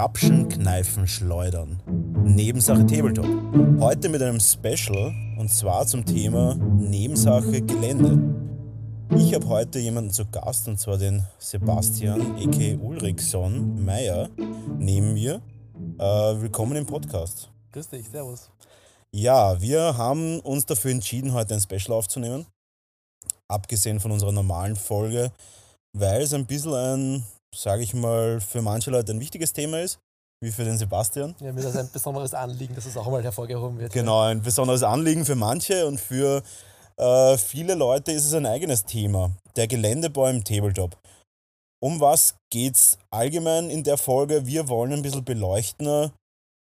[0.00, 1.82] Grapschen, Kneifen, Schleudern.
[2.24, 3.26] Nebensache Tabletop.
[3.80, 8.18] Heute mit einem Special und zwar zum Thema Nebensache Gelände.
[9.14, 12.78] Ich habe heute jemanden zu Gast und zwar den Sebastian a.k.
[12.82, 14.30] Ulrichson Meyer
[14.78, 15.42] neben mir.
[15.98, 16.04] Äh,
[16.40, 17.50] willkommen im Podcast.
[17.72, 18.50] Grüß dich, servus.
[19.12, 22.46] Ja, wir haben uns dafür entschieden, heute ein Special aufzunehmen.
[23.48, 25.30] Abgesehen von unserer normalen Folge,
[25.92, 29.98] weil es ein bisschen ein sage ich mal, für manche Leute ein wichtiges Thema ist,
[30.42, 31.34] wie für den Sebastian.
[31.40, 33.92] Ja, mir ist das ein besonderes Anliegen, dass es auch mal hervorgehoben wird.
[33.92, 36.42] Genau, ein besonderes Anliegen für manche und für
[36.96, 40.96] äh, viele Leute ist es ein eigenes Thema, der Geländebau im Tabletop.
[41.82, 44.46] Um was geht es allgemein in der Folge?
[44.46, 46.12] Wir wollen ein bisschen beleuchten,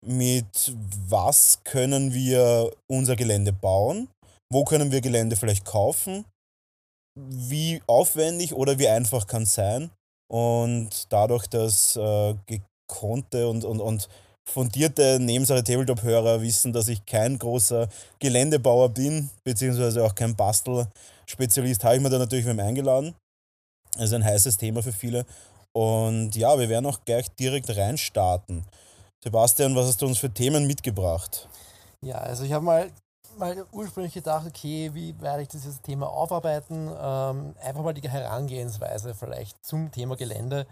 [0.05, 0.73] mit
[1.09, 4.09] was können wir unser Gelände bauen,
[4.53, 6.25] wo können wir Gelände vielleicht kaufen,
[7.19, 9.91] wie aufwendig oder wie einfach kann es sein
[10.33, 14.09] und dadurch, dass äh, gekonnte und, und, und
[14.49, 17.87] fundierte Nebensache Tabletop-Hörer wissen, dass ich kein großer
[18.19, 23.15] Geländebauer bin, beziehungsweise auch kein Bastelspezialist, habe ich mir da natürlich mit eingeladen.
[23.93, 25.27] Das ist ein heißes Thema für viele.
[25.75, 28.65] Und ja, wir werden auch gleich direkt reinstarten.
[29.23, 31.47] Sebastian, was hast du uns für Themen mitgebracht?
[32.01, 32.91] Ja, also ich habe mal
[33.39, 36.89] mal ursprünglich gedacht, okay, wie werde ich dieses Thema aufarbeiten?
[36.89, 40.67] Ähm, einfach mal die Herangehensweise vielleicht zum Thema Gelände.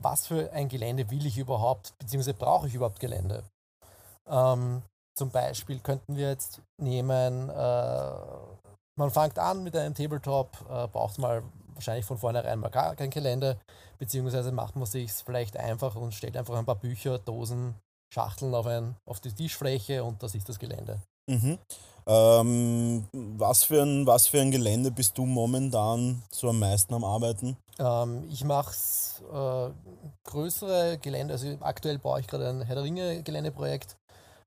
[0.00, 3.44] Was für ein Gelände will ich überhaupt, beziehungsweise brauche ich überhaupt Gelände?
[4.28, 4.82] Ähm,
[5.16, 8.12] zum Beispiel könnten wir jetzt nehmen, äh,
[8.98, 11.42] man fängt an mit einem Tabletop, äh, braucht mal
[11.74, 13.58] wahrscheinlich von vornherein mal gar kein Gelände,
[13.98, 17.74] beziehungsweise macht man sich vielleicht einfach und stellt einfach ein paar Bücher, Dosen,
[18.12, 21.00] Schachteln auf, ein, auf die Tischfläche und das ist das Gelände.
[21.30, 21.58] Mhm.
[22.06, 27.04] Ähm, was, für ein, was für ein Gelände bist du momentan so am meisten am
[27.04, 27.56] Arbeiten?
[27.78, 28.74] Ähm, ich mache
[29.32, 29.70] äh,
[30.24, 33.96] größere Gelände, also aktuell baue ich gerade ein Herr der Ringe Geländeprojekt,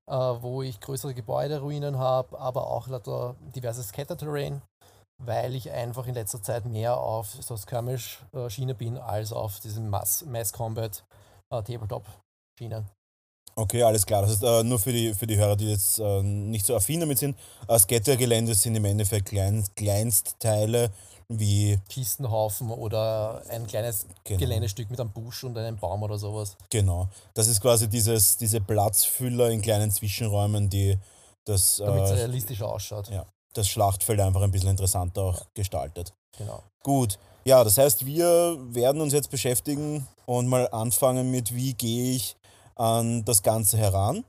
[0.06, 2.86] äh, wo ich größere Gebäuderuinen habe, aber auch
[3.54, 4.60] diverses Scatterterrain,
[5.22, 10.22] weil ich einfach in letzter Zeit mehr auf so Skirmish-Schiene bin als auf diesem Mass,
[13.56, 14.22] Okay, alles klar.
[14.22, 17.00] Das ist äh, nur für die, für die Hörer, die jetzt äh, nicht so affin
[17.00, 17.36] damit sind.
[17.68, 20.90] Äh, Scattergelände sind im Endeffekt klein, Kleinstteile
[21.28, 21.78] wie.
[21.88, 24.40] Kistenhaufen oder ein kleines genau.
[24.40, 26.56] Geländestück mit einem Busch und einem Baum oder sowas.
[26.70, 27.08] Genau.
[27.34, 30.98] Das ist quasi dieses, diese Platzfüller in kleinen Zwischenräumen, die
[31.44, 31.76] das.
[31.76, 33.08] Damit es äh, realistischer ausschaut.
[33.10, 33.24] Ja.
[33.52, 35.46] Das Schlachtfeld einfach ein bisschen interessanter auch ja.
[35.54, 36.12] gestaltet.
[36.36, 36.62] Genau.
[36.82, 37.18] Gut.
[37.44, 42.36] Ja, das heißt, wir werden uns jetzt beschäftigen und mal anfangen mit, wie gehe ich
[42.76, 44.24] an das Ganze heran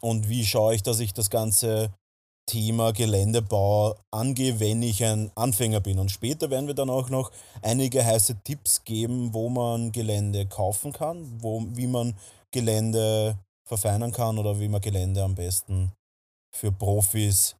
[0.00, 1.92] und wie schaue ich, dass ich das ganze
[2.46, 5.98] Thema Geländebau angehe, wenn ich ein Anfänger bin.
[5.98, 7.30] Und später werden wir dann auch noch
[7.62, 12.16] einige heiße Tipps geben, wo man Gelände kaufen kann, wo, wie man
[12.50, 15.92] Gelände verfeinern kann oder wie man Gelände am besten
[16.52, 17.54] für Profis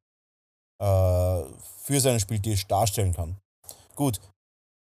[0.82, 1.42] äh,
[1.82, 3.36] für seinen Spieltisch darstellen kann.
[3.94, 4.20] Gut,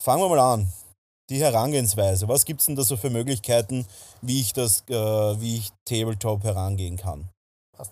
[0.02, 0.72] fangen wir mal an
[1.30, 2.28] die Herangehensweise.
[2.28, 3.86] Was gibt es denn da so für Möglichkeiten,
[4.20, 7.28] wie ich das, äh, wie ich Tabletop herangehen kann?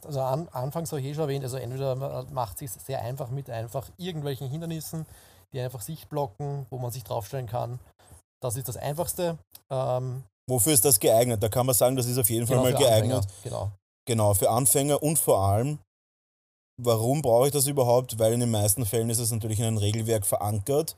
[0.05, 3.03] Also an, anfangs habe ich eh schon erwähnt, also entweder man macht es sich sehr
[3.03, 5.07] einfach mit einfach irgendwelchen Hindernissen,
[5.53, 7.81] die einfach Sicht blocken, wo man sich draufstellen kann.
[8.41, 9.39] Das ist das Einfachste.
[9.71, 11.43] Ähm, Wofür ist das geeignet?
[11.43, 13.25] Da kann man sagen, das ist auf jeden Fall genau, mal geeignet.
[13.25, 13.73] Anfänger, genau.
[14.05, 15.79] Genau, für Anfänger und vor allem,
[16.81, 18.19] warum brauche ich das überhaupt?
[18.19, 20.97] Weil in den meisten Fällen ist es natürlich in einem Regelwerk verankert,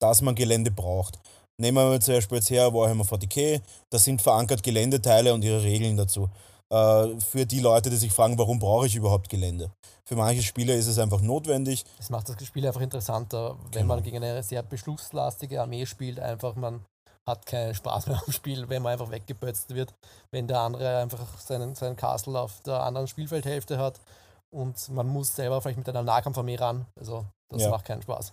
[0.00, 1.18] dass man Gelände braucht.
[1.58, 5.96] Nehmen wir zum Beispiel jetzt her Warhammer 40k, da sind verankert Geländeteile und ihre Regeln
[5.96, 6.28] dazu.
[6.68, 9.70] Äh, für die Leute, die sich fragen, warum brauche ich überhaupt Gelände?
[10.04, 11.84] Für manche Spieler ist es einfach notwendig.
[11.98, 13.94] Es macht das Spiel einfach interessanter, wenn genau.
[13.94, 16.84] man gegen eine sehr beschlusslastige Armee spielt, einfach man
[17.26, 19.94] hat keinen Spaß mehr am Spiel, wenn man einfach weggebötzt wird,
[20.30, 24.00] wenn der andere einfach seinen, seinen Castle auf der anderen Spielfeldhälfte hat
[24.50, 26.86] und man muss selber vielleicht mit einer Nahkampfarmee ran.
[26.96, 27.70] Also das ja.
[27.70, 28.32] macht keinen Spaß.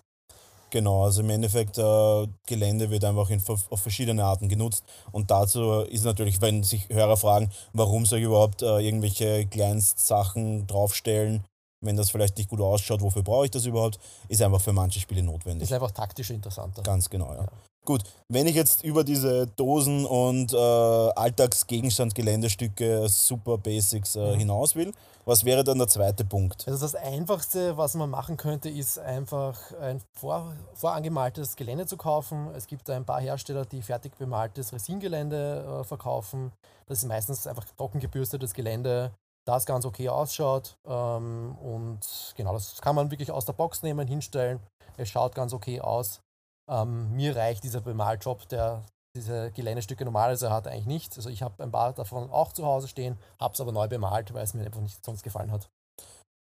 [0.73, 4.83] Genau, also im Endeffekt, äh, Gelände wird einfach in, auf verschiedene Arten genutzt.
[5.11, 10.65] Und dazu ist natürlich, wenn sich Hörer fragen, warum soll ich überhaupt äh, irgendwelche Kleinstsachen
[10.65, 11.43] draufstellen,
[11.81, 13.99] wenn das vielleicht nicht gut ausschaut, wofür brauche ich das überhaupt,
[14.29, 15.69] ist einfach für manche Spiele notwendig.
[15.69, 16.81] Ist einfach taktisch interessanter.
[16.81, 17.41] Ganz genau, ja.
[17.41, 17.47] ja.
[17.85, 24.39] Gut, wenn ich jetzt über diese Dosen und äh, Alltagsgegenstand, Geländestücke, Super Basics äh, mhm.
[24.39, 24.93] hinaus will,
[25.25, 26.65] was wäre dann der zweite Punkt?
[26.67, 32.49] Also das Einfachste, was man machen könnte, ist einfach ein vor, vorangemaltes Gelände zu kaufen.
[32.55, 36.53] Es gibt ein paar Hersteller, die fertig bemaltes Resingelände äh, verkaufen.
[36.87, 39.11] Das ist meistens einfach trockengebürstetes Gelände,
[39.45, 40.77] das ganz okay ausschaut.
[40.85, 44.61] Ähm, und genau, das kann man wirklich aus der Box nehmen, hinstellen.
[44.95, 46.21] Es schaut ganz okay aus.
[46.69, 48.83] Ähm, mir reicht dieser Bemaljob, der
[49.15, 51.17] diese Geländestücke normalerweise hat, eigentlich nicht.
[51.17, 54.33] Also ich habe ein paar davon auch zu Hause stehen, habe es aber neu bemalt,
[54.33, 55.69] weil es mir einfach nicht sonst gefallen hat.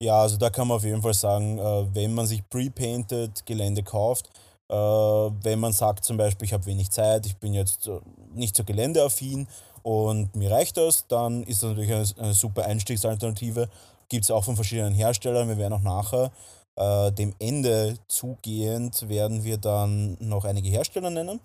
[0.02, 3.84] Ja, also da kann man auf jeden Fall sagen, äh, wenn man sich pre-painted Gelände
[3.84, 4.30] kauft,
[4.70, 8.00] äh, wenn man sagt zum Beispiel, ich habe wenig Zeit, ich bin jetzt äh,
[8.34, 9.48] nicht so geländeaffin
[9.82, 13.68] und mir reicht das, dann ist das natürlich eine, eine super Einstiegsalternative.
[14.10, 15.50] Gibt es auch von verschiedenen Herstellern.
[15.50, 16.32] Wir werden auch nachher
[16.80, 21.42] äh, dem Ende zugehend werden wir dann noch einige Hersteller nennen.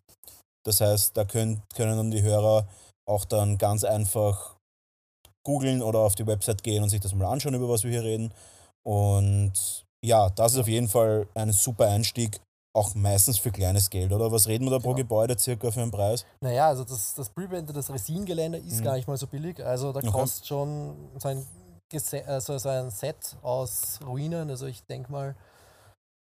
[0.64, 2.66] Das heißt, da können, können dann die Hörer
[3.06, 4.56] auch dann ganz einfach
[5.46, 8.02] googeln oder auf die Website gehen und sich das mal anschauen, über was wir hier
[8.04, 8.32] reden.
[8.86, 12.40] Und ja, das ist auf jeden Fall ein super Einstieg,
[12.76, 14.32] auch meistens für kleines Geld, oder?
[14.32, 14.96] Was reden wir da pro Genau.
[15.02, 16.24] Gebäude circa für einen Preis?
[16.42, 18.84] Naja, also das, das Pre-Painted, das Resin-Gelände ist Mhm.
[18.84, 19.64] gar nicht mal so billig.
[19.64, 20.10] Also da Okay.
[20.10, 21.46] kostet schon so ein, Gese
[22.26, 25.34] also so ein Set aus Ruinen, also ich denke mal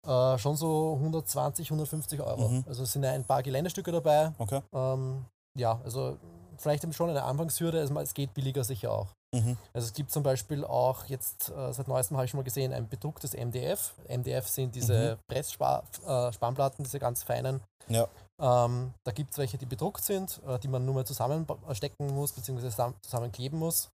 [0.06, 2.49] äh, schon so 120, 150 Euro.
[2.49, 2.64] Mhm.
[2.67, 4.32] Also es sind ein paar Geländestücke dabei.
[4.38, 4.61] Okay.
[4.75, 5.25] Ähm,
[5.59, 6.19] ja, also
[6.59, 9.09] vielleicht schon eine Anfangshürde, also es geht billiger sicher auch.
[9.35, 9.56] Mhm.
[9.73, 12.73] Also es gibt zum Beispiel auch jetzt, äh, seit neuestem habe ich schon mal gesehen,
[12.73, 13.94] ein bedrucktes MDF.
[14.09, 17.62] MDF sind diese Pressspanplatten, diese ganz feinen.
[17.88, 17.94] Mhm.
[17.94, 18.09] Ja.
[18.41, 22.32] Ähm, da gibt es welche, die bedruckt sind, äh, die man nur mal zusammenstecken muss,
[22.32, 23.88] beziehungsweise zusammen- zusammenkleben muss.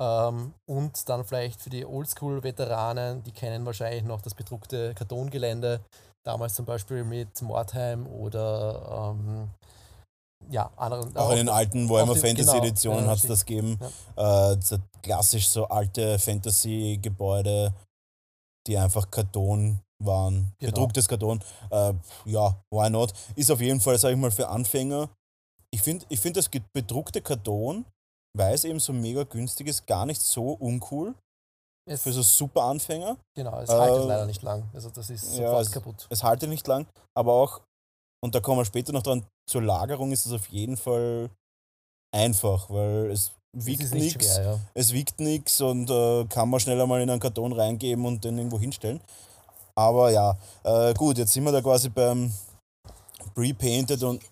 [0.00, 5.80] Ähm, und dann vielleicht für die Oldschool-Veteranen, die kennen wahrscheinlich noch das bedruckte Kartongelände,
[6.24, 9.50] damals zum Beispiel mit Mordheim oder ähm,
[10.48, 11.14] ja, anderen.
[11.16, 13.78] Auch in den alten Warhammer die- Fantasy genau, Editionen ja, hat es das gegeben.
[14.16, 17.74] Äh, so klassisch so alte Fantasy-Gebäude,
[18.66, 20.52] die einfach Karton waren.
[20.58, 20.72] Genau.
[20.72, 21.42] Bedrucktes Karton.
[21.70, 21.92] Äh,
[22.24, 23.12] ja, why not?
[23.36, 25.10] Ist auf jeden Fall, sage ich mal, für Anfänger.
[25.72, 27.84] Ich finde ich find das bedruckte Karton,
[28.36, 31.14] weil es eben so mega günstig ist, gar nicht so uncool
[31.88, 33.16] es, für so super Anfänger.
[33.36, 34.68] genau, es haltet äh, leider nicht lang.
[34.72, 36.06] Also das ist ja, sofort es- kaputt.
[36.10, 36.86] Es haltet nicht lang,
[37.16, 37.60] aber auch,
[38.22, 41.30] und da kommen wir später noch dran, zur Lagerung ist es auf jeden Fall
[42.14, 44.36] einfach, weil es wiegt nichts.
[44.36, 44.58] ja.
[44.74, 48.38] es wiegt nichts und äh, kann man schneller mal in einen Karton reingeben und den
[48.38, 49.00] irgendwo hinstellen.
[49.76, 52.32] Aber ja, äh, gut, jetzt sind wir da quasi beim
[53.34, 54.22] Pre-Painted und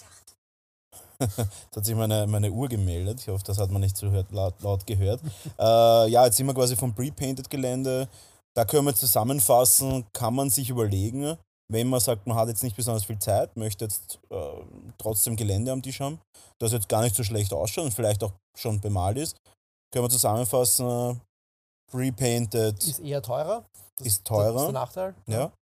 [1.20, 3.20] Jetzt hat sich meine, meine Uhr gemeldet.
[3.20, 5.20] Ich hoffe, das hat man nicht so hört, laut, laut gehört.
[5.58, 8.08] äh, ja, jetzt sind wir quasi vom Pre-Painted Gelände.
[8.56, 11.36] Da können wir zusammenfassen, kann man sich überlegen,
[11.70, 14.62] wenn man sagt, man hat jetzt nicht besonders viel Zeit, möchte jetzt äh,
[14.96, 16.20] trotzdem Gelände am Tisch haben,
[16.60, 19.36] das jetzt gar nicht so schlecht ausschaut und vielleicht auch schon bemalt ist,
[19.92, 21.20] können wir zusammenfassen,
[21.90, 23.64] Pre-Painted Ist eher teurer.
[23.96, 24.62] Das, Ist Das ist teurer.
[24.64, 25.14] der Nachteil.
[25.26, 25.52] ja.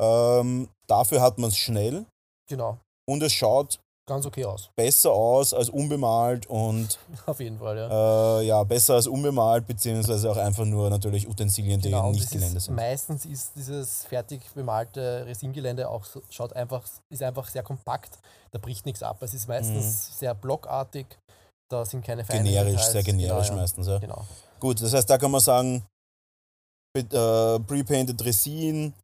[0.00, 2.06] Ähm, dafür hat man es schnell
[2.48, 2.78] Genau.
[3.08, 4.70] und es schaut Ganz okay aus.
[4.74, 8.38] besser aus als unbemalt und Auf jeden Fall, ja.
[8.40, 12.56] äh, ja, besser als unbemalt, beziehungsweise auch einfach nur natürlich Utensilien, die Genau, nicht Gelände
[12.56, 12.74] ist, sind.
[12.74, 18.18] Meistens ist dieses fertig bemalte Resingelände auch so, schaut einfach, ist einfach sehr kompakt,
[18.50, 19.18] da bricht nichts ab.
[19.22, 21.06] Es ist meistens sehr blockartig,
[21.70, 22.28] da sind keine Mhm.
[22.28, 22.92] Generisch, Details.
[22.92, 23.60] sehr generisch genau, ja.
[23.62, 23.86] meistens.
[23.88, 23.98] Ja.
[23.98, 24.24] Genau.
[24.58, 25.84] Gut, das heißt, da kann man sagen,
[26.96, 28.94] mit, äh, pre-painted Resin,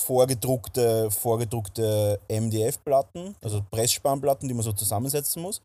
[0.00, 5.60] vorgedruckte, vorgedruckte MDF-Platten, also Pressspannplatten, die man so zusammensetzen muss.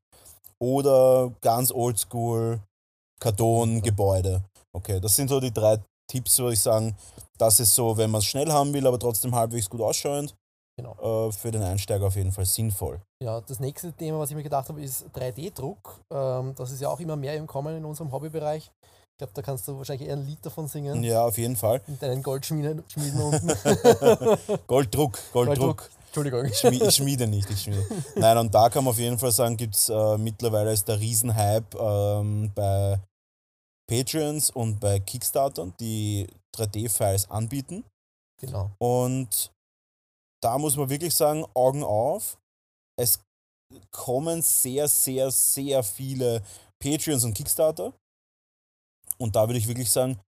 [0.59, 2.59] Oder ganz oldschool
[3.19, 4.43] Kartongebäude.
[4.75, 5.77] Okay, das sind so die drei
[6.07, 6.95] Tipps, wo ich sagen,
[7.37, 10.35] das ist so, wenn man es schnell haben will, aber trotzdem halbwegs gut ausschauend,
[10.77, 11.27] Genau.
[11.27, 12.99] äh, für den Einsteiger auf jeden Fall sinnvoll.
[13.21, 15.99] Ja, das nächste Thema, was ich mir gedacht habe, ist 3D-Druck.
[16.11, 18.71] Ähm, das ist ja auch immer mehr im Kommen in unserem Hobbybereich.
[19.23, 21.01] Ich glaube, da kannst du wahrscheinlich eher ein Lied davon singen.
[21.01, 21.79] Ja, auf jeden Fall.
[21.87, 23.47] Mit deinen Goldschmieden Schmieden unten.
[24.67, 25.89] Golddruck, Golddruck.
[26.07, 26.43] Entschuldigung.
[26.43, 27.87] Ich, schmie, ich schmiede nicht, ich schmiede.
[28.15, 30.99] Nein, und da kann man auf jeden Fall sagen, gibt es äh, mittlerweile ist der
[30.99, 32.99] Riesenhype ähm, bei
[33.89, 36.27] Patreons und bei Kickstartern, die
[36.57, 37.85] 3D-Files anbieten.
[38.41, 38.71] Genau.
[38.77, 39.53] Und
[40.43, 42.37] da muss man wirklich sagen, Augen auf.
[42.99, 43.21] Es
[43.89, 46.41] kommen sehr, sehr, sehr viele
[46.77, 47.93] Patreons und Kickstarter.
[49.17, 50.19] Und da würde ich wirklich sagen,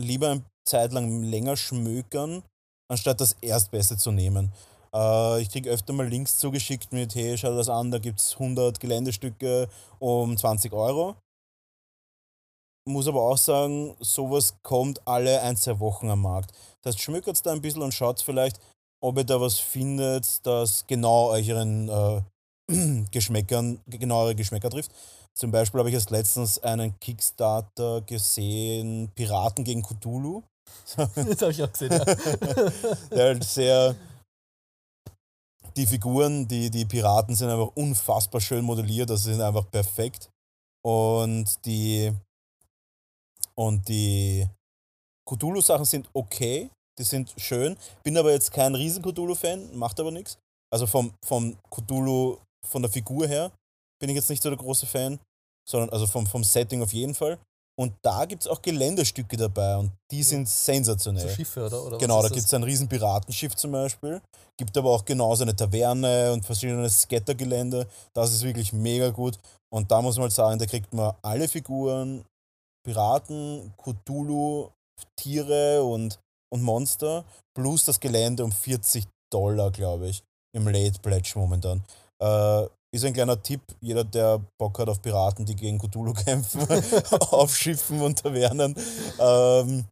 [0.00, 2.42] lieber eine Zeit lang länger schmökern,
[2.90, 4.52] anstatt das Erstbeste zu nehmen.
[4.94, 8.34] Äh, ich kriege öfter mal Links zugeschickt mit, hey, schau das an, da gibt es
[8.34, 9.68] 100 Geländestücke
[9.98, 11.16] um 20 Euro.
[12.86, 16.52] Muss aber auch sagen, sowas kommt alle ein, zwei Wochen am Markt.
[16.82, 18.60] Das heißt, schmökert da ein bisschen und schaut vielleicht,
[19.02, 22.22] ob ihr da was findet, das genau euren äh,
[23.10, 24.92] Geschmäckern, genau eure Geschmäcker trifft.
[25.36, 30.42] Zum Beispiel habe ich erst letztens einen Kickstarter gesehen, Piraten gegen Cthulhu.
[30.96, 31.92] Das habe ich auch gesehen.
[31.92, 32.04] Ja.
[33.10, 33.96] Der halt sehr.
[35.76, 40.30] Die Figuren, die, die Piraten sind einfach unfassbar schön modelliert, das sind einfach perfekt.
[40.84, 42.12] Und die.
[43.56, 44.48] Und die
[45.28, 47.76] Cthulhu-Sachen sind okay, die sind schön.
[48.02, 50.38] Bin aber jetzt kein riesen Cthulhu-Fan, macht aber nichts.
[50.72, 53.52] Also vom, vom Cthulhu, von der Figur her,
[54.00, 55.18] bin ich jetzt nicht so der große Fan,
[55.68, 57.38] sondern also vom, vom Setting auf jeden Fall.
[57.76, 61.28] Und da gibt es auch Geländestücke dabei und die sind sensationell.
[61.28, 61.84] So Schiffe, oder?
[61.84, 64.22] oder genau, da gibt es ein riesen Piratenschiff zum Beispiel.
[64.56, 67.88] Gibt aber auch genauso eine Taverne und verschiedene Scattergelände.
[68.12, 69.38] Das ist wirklich mega gut.
[69.72, 72.24] Und da muss man halt sagen, da kriegt man alle Figuren,
[72.86, 74.70] Piraten, Cthulhu,
[75.16, 76.20] Tiere und,
[76.52, 77.24] und Monster,
[77.56, 80.22] plus das Gelände um 40 Dollar, glaube ich,
[80.54, 81.82] im Late Pledge momentan.
[82.22, 86.60] Äh, ist ein kleiner Tipp, jeder, der Bock hat auf Piraten, die gegen Cthulhu kämpfen,
[87.30, 88.74] auf Schiffen und Tavernen.
[89.18, 89.84] Ähm,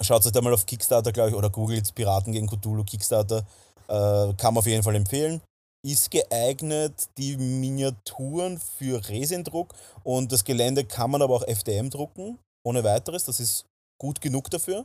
[0.00, 3.46] schaut euch da mal auf Kickstarter, glaube ich, oder googelt Piraten gegen Cthulhu Kickstarter.
[3.86, 5.40] Äh, kann man auf jeden Fall empfehlen.
[5.86, 12.38] Ist geeignet, die Miniaturen für Resindruck und das Gelände kann man aber auch FDM drucken,
[12.66, 13.24] ohne weiteres.
[13.24, 13.66] Das ist
[14.00, 14.84] gut genug dafür.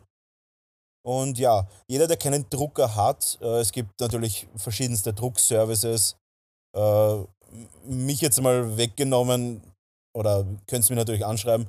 [1.03, 6.15] Und ja, jeder, der keinen Drucker hat, äh, es gibt natürlich verschiedenste Druckservices,
[6.75, 7.23] äh,
[7.85, 9.61] mich jetzt mal weggenommen,
[10.13, 11.67] oder könnt es mir natürlich anschreiben,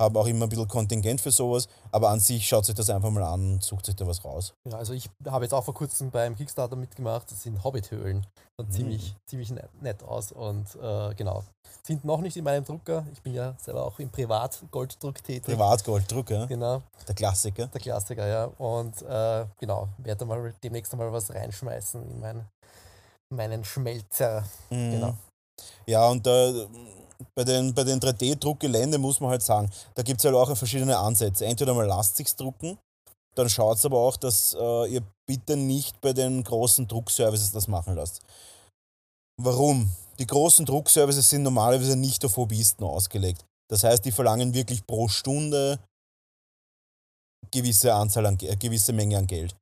[0.00, 3.10] habe auch immer ein bisschen Kontingent für sowas, aber an sich schaut sich das einfach
[3.10, 4.54] mal an und sucht sich da was raus.
[4.68, 8.24] Ja, also ich habe jetzt auch vor kurzem beim Kickstarter mitgemacht, das sind Hobbit-Höhlen.
[8.60, 8.70] Mhm.
[8.70, 11.42] Ziemlich, ziemlich nett aus und äh, genau.
[11.82, 13.06] Sind noch nicht in meinem Drucker.
[13.12, 15.44] Ich bin ja selber auch im Privatgolddruck tätig.
[15.44, 16.46] Privatgolddruck, ja.
[16.46, 16.82] Genau.
[17.06, 17.66] Der Klassiker.
[17.66, 18.44] Der Klassiker, ja.
[18.58, 22.44] Und äh, genau, werde mal demnächst einmal was reinschmeißen in mein
[23.30, 24.44] meinen Schmelzer.
[24.70, 24.90] Mhm.
[24.92, 25.14] Genau.
[25.86, 26.66] Ja, und äh,
[27.34, 30.96] bei den, bei den 3D-Druckgelände muss man halt sagen, da gibt es halt auch verschiedene
[30.96, 31.46] Ansätze.
[31.46, 32.78] Entweder mal lasst sich's drucken,
[33.34, 37.68] dann schaut es aber auch, dass äh, ihr bitte nicht bei den großen Druckservices das
[37.68, 38.22] machen lasst.
[39.40, 39.90] Warum?
[40.18, 43.44] Die großen Druckservices sind normalerweise nicht auf Hobbyisten ausgelegt.
[43.70, 45.78] Das heißt, die verlangen wirklich pro Stunde
[47.50, 49.54] gewisse Anzahl an, äh, gewisse Menge an Geld.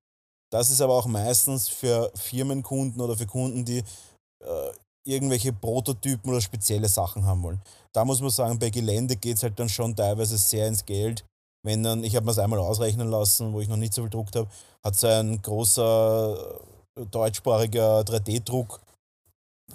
[0.52, 3.82] Das ist aber auch meistens für Firmenkunden oder für Kunden, die
[4.44, 4.72] äh,
[5.04, 7.62] irgendwelche Prototypen oder spezielle Sachen haben wollen.
[7.92, 11.24] Da muss man sagen, bei Gelände geht es halt dann schon teilweise sehr ins Geld.
[11.64, 14.10] Wenn dann, ich habe mir es einmal ausrechnen lassen, wo ich noch nicht so viel
[14.10, 14.48] gedruckt habe,
[14.84, 16.60] hat so ein großer
[16.96, 18.80] äh, deutschsprachiger 3D-Druck,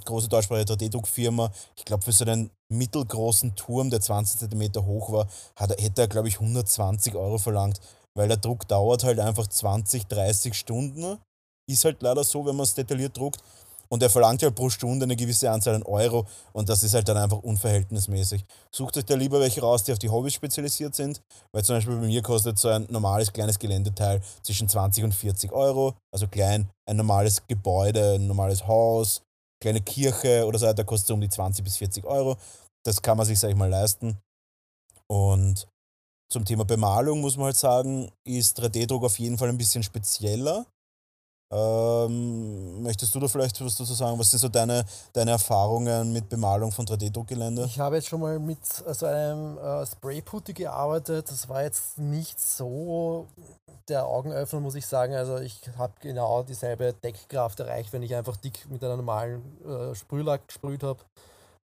[0.06, 5.28] große deutschsprachige 3D-Druckfirma, ich glaube für so einen mittelgroßen Turm, der 20 cm hoch war,
[5.58, 7.82] hat, hätte er, glaube ich, 120 Euro verlangt
[8.16, 11.18] weil der Druck dauert halt einfach 20, 30 Stunden.
[11.70, 13.42] Ist halt leider so, wenn man es detailliert druckt.
[13.92, 17.10] Und er verlangt halt pro Stunde eine gewisse Anzahl an Euro und das ist halt
[17.10, 18.46] dann einfach unverhältnismäßig.
[18.74, 21.98] Sucht euch da lieber welche raus, die auf die Hobbys spezialisiert sind, weil zum Beispiel
[21.98, 25.96] bei mir kostet so ein normales kleines Geländeteil zwischen 20 und 40 Euro.
[26.14, 29.24] Also klein, ein normales Gebäude, ein normales Haus,
[29.62, 32.38] kleine Kirche oder so weiter kostet so um die 20 bis 40 Euro.
[32.86, 34.18] Das kann man sich, sag ich mal, leisten.
[35.08, 35.68] Und
[36.32, 40.66] zum Thema Bemalung muss man halt sagen, ist 3D-Druck auf jeden Fall ein bisschen spezieller.
[41.54, 44.18] Ähm, möchtest du da vielleicht was dazu sagen?
[44.18, 47.66] Was sind so deine, deine Erfahrungen mit Bemalung von 3D-Druckgelände?
[47.66, 51.30] Ich habe jetzt schon mal mit so einem äh, Sprayputty gearbeitet.
[51.30, 53.28] Das war jetzt nicht so
[53.90, 55.14] der Augenöffner, muss ich sagen.
[55.14, 59.94] Also ich habe genau dieselbe Deckkraft erreicht, wenn ich einfach dick mit einer normalen äh,
[59.94, 61.00] Sprühlack gesprüht habe.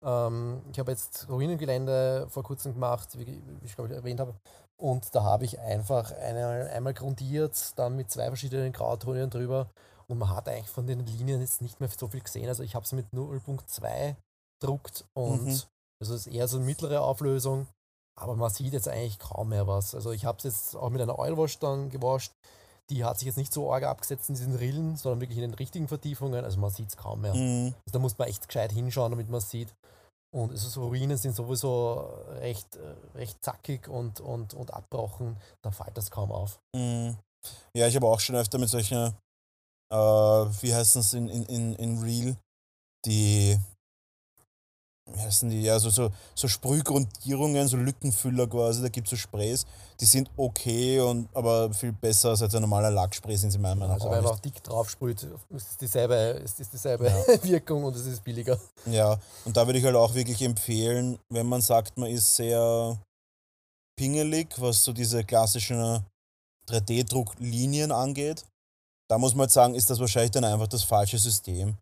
[0.04, 4.34] Ähm, ich habe jetzt Ruinengelände vor kurzem gemacht, wie, wie ich glaube ich erwähnt habe.
[4.76, 9.68] Und da habe ich einfach eine, einmal grundiert, dann mit zwei verschiedenen Grautönen drüber.
[10.08, 12.48] Und man hat eigentlich von den Linien jetzt nicht mehr so viel gesehen.
[12.48, 14.16] Also ich habe es mit 0.2
[14.60, 15.62] druckt und mhm.
[16.00, 17.66] das ist eher so eine mittlere Auflösung.
[18.16, 19.94] Aber man sieht jetzt eigentlich kaum mehr was.
[19.94, 22.32] Also ich habe es jetzt auch mit einer Oilwash dann gewascht.
[22.90, 25.54] Die hat sich jetzt nicht so arg abgesetzt in diesen Rillen, sondern wirklich in den
[25.54, 26.44] richtigen Vertiefungen.
[26.44, 27.34] Also man sieht es kaum mehr.
[27.34, 27.74] Mhm.
[27.86, 29.74] Also da muss man echt gescheit hinschauen, damit man es sieht.
[30.34, 31.94] Und also so Ruinen sind sowieso
[32.40, 32.78] recht,
[33.14, 35.36] recht zackig und, und, und abbrochen.
[35.62, 36.58] Da fällt das kaum auf.
[36.74, 37.16] Mhm.
[37.76, 39.14] Ja, ich habe auch schon öfter mit solchen,
[39.92, 42.36] äh, wie heißen es in, in, in Real,
[43.04, 43.58] die
[45.16, 49.66] heißen die, ja, so, so, so Sprühgrundierungen, so Lückenfüller quasi, da gibt es so Sprays,
[50.00, 53.96] die sind okay, und, aber viel besser als ein normaler Lackspray sind sie meiner Meinung
[53.96, 54.02] nach.
[54.02, 57.42] Also wenn man auch dick drauf sprüht, ist es dieselbe, ist es dieselbe ja.
[57.42, 58.58] Wirkung und es ist billiger.
[58.86, 62.98] Ja, und da würde ich halt auch wirklich empfehlen, wenn man sagt, man ist sehr
[63.96, 66.04] pingelig, was so diese klassischen
[66.68, 68.44] 3D-Drucklinien angeht,
[69.08, 71.76] da muss man jetzt sagen, ist das wahrscheinlich dann einfach das falsche System.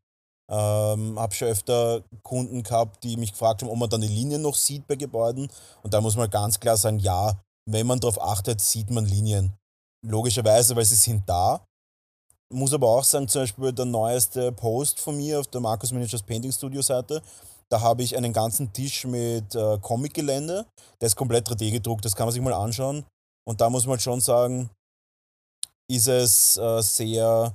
[0.50, 4.42] Ähm, habe schon öfter Kunden gehabt, die mich gefragt haben, ob man dann die Linien
[4.42, 5.48] noch sieht bei Gebäuden.
[5.82, 9.54] Und da muss man ganz klar sagen, ja, wenn man darauf achtet, sieht man Linien.
[10.04, 11.64] Logischerweise, weil sie sind da.
[12.52, 16.22] Muss aber auch sagen, zum Beispiel der neueste Post von mir auf der Markus Miniatures
[16.22, 17.22] Painting Studio Seite,
[17.70, 20.66] da habe ich einen ganzen Tisch mit äh, Comic-Gelände.
[21.00, 23.06] Der ist komplett 3D gedruckt, das kann man sich mal anschauen.
[23.48, 24.68] Und da muss man schon sagen,
[25.90, 27.54] ist es äh, sehr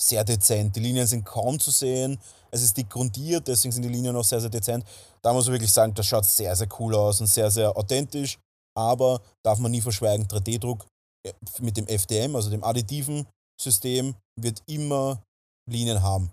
[0.00, 0.74] sehr dezent.
[0.74, 2.18] Die Linien sind kaum zu sehen.
[2.50, 4.84] Es ist dick grundiert, deswegen sind die Linien auch sehr, sehr dezent.
[5.22, 8.38] Da muss man wirklich sagen, das schaut sehr, sehr cool aus und sehr, sehr authentisch.
[8.76, 10.86] Aber darf man nie verschweigen, 3D-Druck
[11.26, 13.26] äh, mit dem FDM, also dem additiven
[13.60, 15.22] System, wird immer
[15.68, 16.32] Linien haben.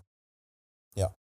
[0.96, 1.14] Ja.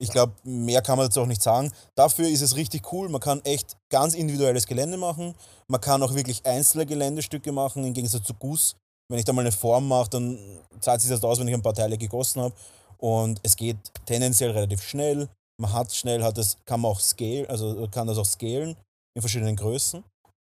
[0.00, 1.72] Ich glaube, mehr kann man dazu auch nicht sagen.
[1.96, 3.08] Dafür ist es richtig cool.
[3.08, 5.34] Man kann echt ganz individuelles Gelände machen.
[5.66, 8.76] Man kann auch wirklich einzelne Geländestücke machen, im Gegensatz zu Guss.
[9.08, 10.38] Wenn ich da mal eine Form mache, dann
[10.80, 12.54] zahlt sich das aus, wenn ich ein paar Teile gegossen habe.
[12.98, 15.28] Und es geht tendenziell relativ schnell.
[15.60, 18.76] Man hat schnell, hat das, kann man auch scale, also kann das auch scalen
[19.14, 20.02] in verschiedenen Größen.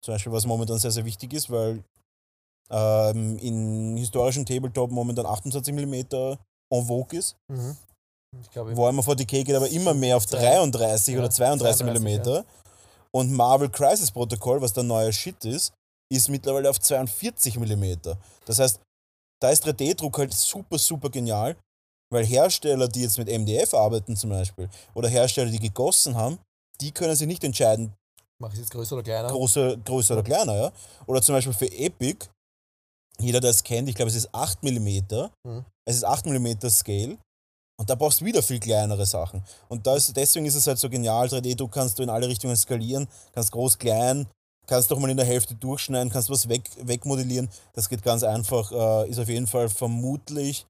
[0.04, 1.84] Zum Beispiel, was momentan sehr, sehr wichtig ist, weil
[2.70, 5.94] ähm, in historischen Tabletop momentan 28 mm
[6.72, 7.36] en vogue ist.
[7.48, 7.78] Mhm.
[8.42, 12.30] Ich glaube, Warhammer 40k geht aber immer mehr auf 33 Ja, oder 32 32, mm.
[12.30, 12.44] ja.
[13.12, 15.74] Und Marvel Crisis Protocol, was der neue Shit ist,
[16.12, 17.94] ist mittlerweile auf 42 mm.
[18.46, 18.80] Das heißt,
[19.42, 21.58] da ist 3D-Druck halt super, super genial,
[22.12, 26.40] weil Hersteller, die jetzt mit MDF arbeiten zum Beispiel, oder Hersteller, die gegossen haben,
[26.82, 27.94] die können sich nicht entscheiden,
[28.40, 29.30] mache ich es jetzt größer oder kleiner?
[29.30, 30.72] große, größer oder kleiner, ja.
[31.08, 32.28] Oder zum Beispiel für Epic,
[33.20, 35.30] jeder, der es kennt, ich glaube, es ist 8 mm.
[35.44, 35.66] Mhm.
[35.88, 37.18] Es ist 8 mm Scale.
[37.78, 39.44] Und da brauchst du wieder viel kleinere Sachen.
[39.68, 41.28] Und da ist, deswegen ist es halt so genial.
[41.28, 44.28] 3D-Druck kannst du in alle Richtungen skalieren, kannst groß, klein,
[44.68, 47.50] kannst doch mal in der Hälfte durchschneiden, kannst was weg, wegmodellieren.
[47.74, 48.72] Das geht ganz einfach.
[48.72, 50.66] Äh, ist auf jeden Fall vermutlich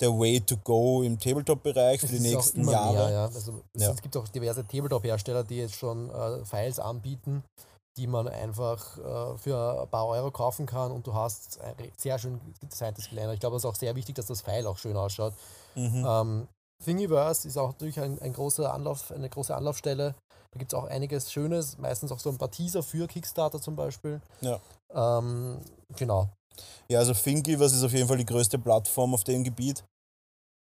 [0.00, 2.94] der Way to go im Tabletop-Bereich für die nächsten Jahre.
[2.94, 3.24] Mehr, ja.
[3.24, 3.92] also, es, Ja.
[3.92, 7.42] es gibt auch diverse Tabletop-Hersteller, die jetzt schon äh, Files anbieten,
[7.96, 12.18] die man einfach äh, für ein paar Euro kaufen kann und du hast ein sehr
[12.18, 13.34] schön designtes Gelände.
[13.34, 15.32] Ich glaube, es ist auch sehr wichtig, dass das File auch schön ausschaut.
[15.74, 16.04] Mhm.
[16.06, 16.48] Ähm,
[16.84, 20.14] Thingiverse ist auch natürlich ein, ein großer Anlauf, eine große Anlaufstelle.
[20.52, 23.76] Da gibt es auch einiges Schönes, meistens auch so ein paar Teaser für Kickstarter zum
[23.76, 24.20] Beispiel.
[24.40, 24.60] Ja.
[24.94, 25.58] Ähm,
[25.96, 26.28] genau.
[26.88, 29.84] Ja, also Thingiverse ist auf jeden Fall die größte Plattform auf dem Gebiet.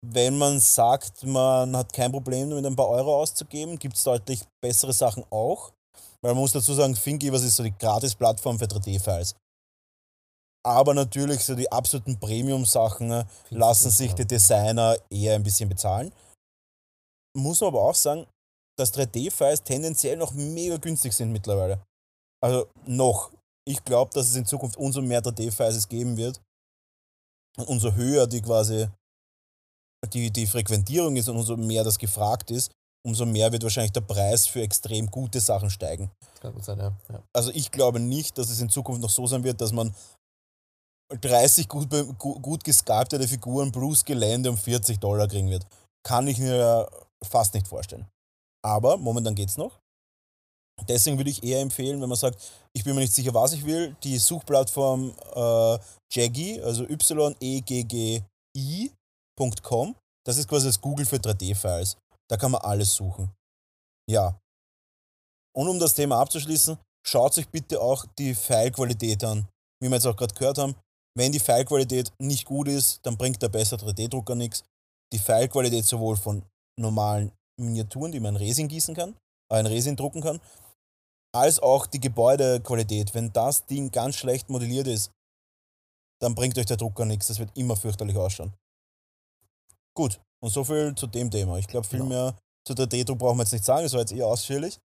[0.03, 4.43] Wenn man sagt, man hat kein Problem damit, ein paar Euro auszugeben, gibt es deutlich
[4.63, 5.71] bessere Sachen auch.
[6.24, 9.35] Weil man muss dazu sagen, Thingiverse ist so die Gratis-Plattform für 3D-Files.
[10.63, 16.13] Aber natürlich so die absoluten Premium-Sachen ne, lassen sich die Designer eher ein bisschen bezahlen.
[17.35, 18.27] Muss man aber auch sagen,
[18.77, 21.81] dass 3D-Files tendenziell noch mega günstig sind mittlerweile.
[22.43, 23.31] Also noch.
[23.67, 26.41] Ich glaube, dass es in Zukunft umso mehr 3D-Files es geben wird
[27.57, 28.87] und umso höher die quasi
[30.13, 32.71] die, die Frequentierung ist und umso mehr das gefragt ist,
[33.05, 36.11] umso mehr wird wahrscheinlich der Preis für extrem gute Sachen steigen.
[36.61, 36.91] Sein, ja.
[37.09, 37.24] ja.
[37.33, 39.93] Also ich glaube nicht, dass es in Zukunft noch so sein wird, dass man
[41.19, 45.65] 30 gut, gut gesculptete Figuren plus Gelände um 40 Dollar kriegen wird.
[46.03, 46.87] Kann ich mir
[47.24, 48.07] fast nicht vorstellen.
[48.63, 49.79] Aber momentan geht's noch.
[50.87, 52.41] Deswegen würde ich eher empfehlen, wenn man sagt,
[52.74, 55.77] ich bin mir nicht sicher, was ich will, die Suchplattform äh,
[56.11, 57.15] Jaggi, also y-e-g-g-i.com.
[60.25, 61.97] Das ist quasi das Google für 3D-Files.
[62.29, 63.31] Da kann man alles suchen.
[64.09, 64.39] Ja.
[65.55, 69.47] Und um das Thema abzuschließen, schaut euch bitte auch die File-Qualität an.
[69.81, 70.75] Wie wir jetzt auch gerade gehört haben,
[71.15, 74.63] wenn die File-Qualität nicht gut ist, dann bringt der bessere 3D-Drucker nichts.
[75.13, 76.43] Die File-Qualität sowohl von
[76.79, 79.15] normalen Miniaturen, die man in Resin gießen kann,
[79.51, 80.39] äh, in Resin drucken kann,
[81.33, 83.13] als auch die Gebäudequalität.
[83.13, 85.11] Wenn das Ding ganz schlecht modelliert ist,
[86.21, 87.27] dann bringt euch der Drucker nichts.
[87.27, 88.53] Das wird immer fürchterlich ausschauen.
[89.93, 91.57] Gut, und so viel zu dem Thema.
[91.57, 92.09] Ich glaube, viel Genau.
[92.09, 94.79] mehr zu 3D-Druck brauchen wir jetzt nicht sagen, das war jetzt eher ausführlich.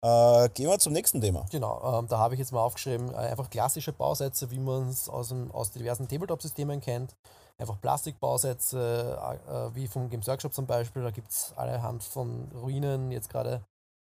[0.00, 1.44] Äh, gehen wir zum nächsten Thema.
[1.50, 5.08] Genau, ähm, da habe ich jetzt mal aufgeschrieben, äh, einfach klassische Bausätze, wie man es
[5.08, 7.16] aus, aus diversen Tabletop-Systemen kennt.
[7.58, 11.02] Einfach Plastikbausätze, äh, äh, wie vom Games Workshop zum Beispiel.
[11.02, 13.64] Da gibt es allerhand von Ruinen jetzt gerade,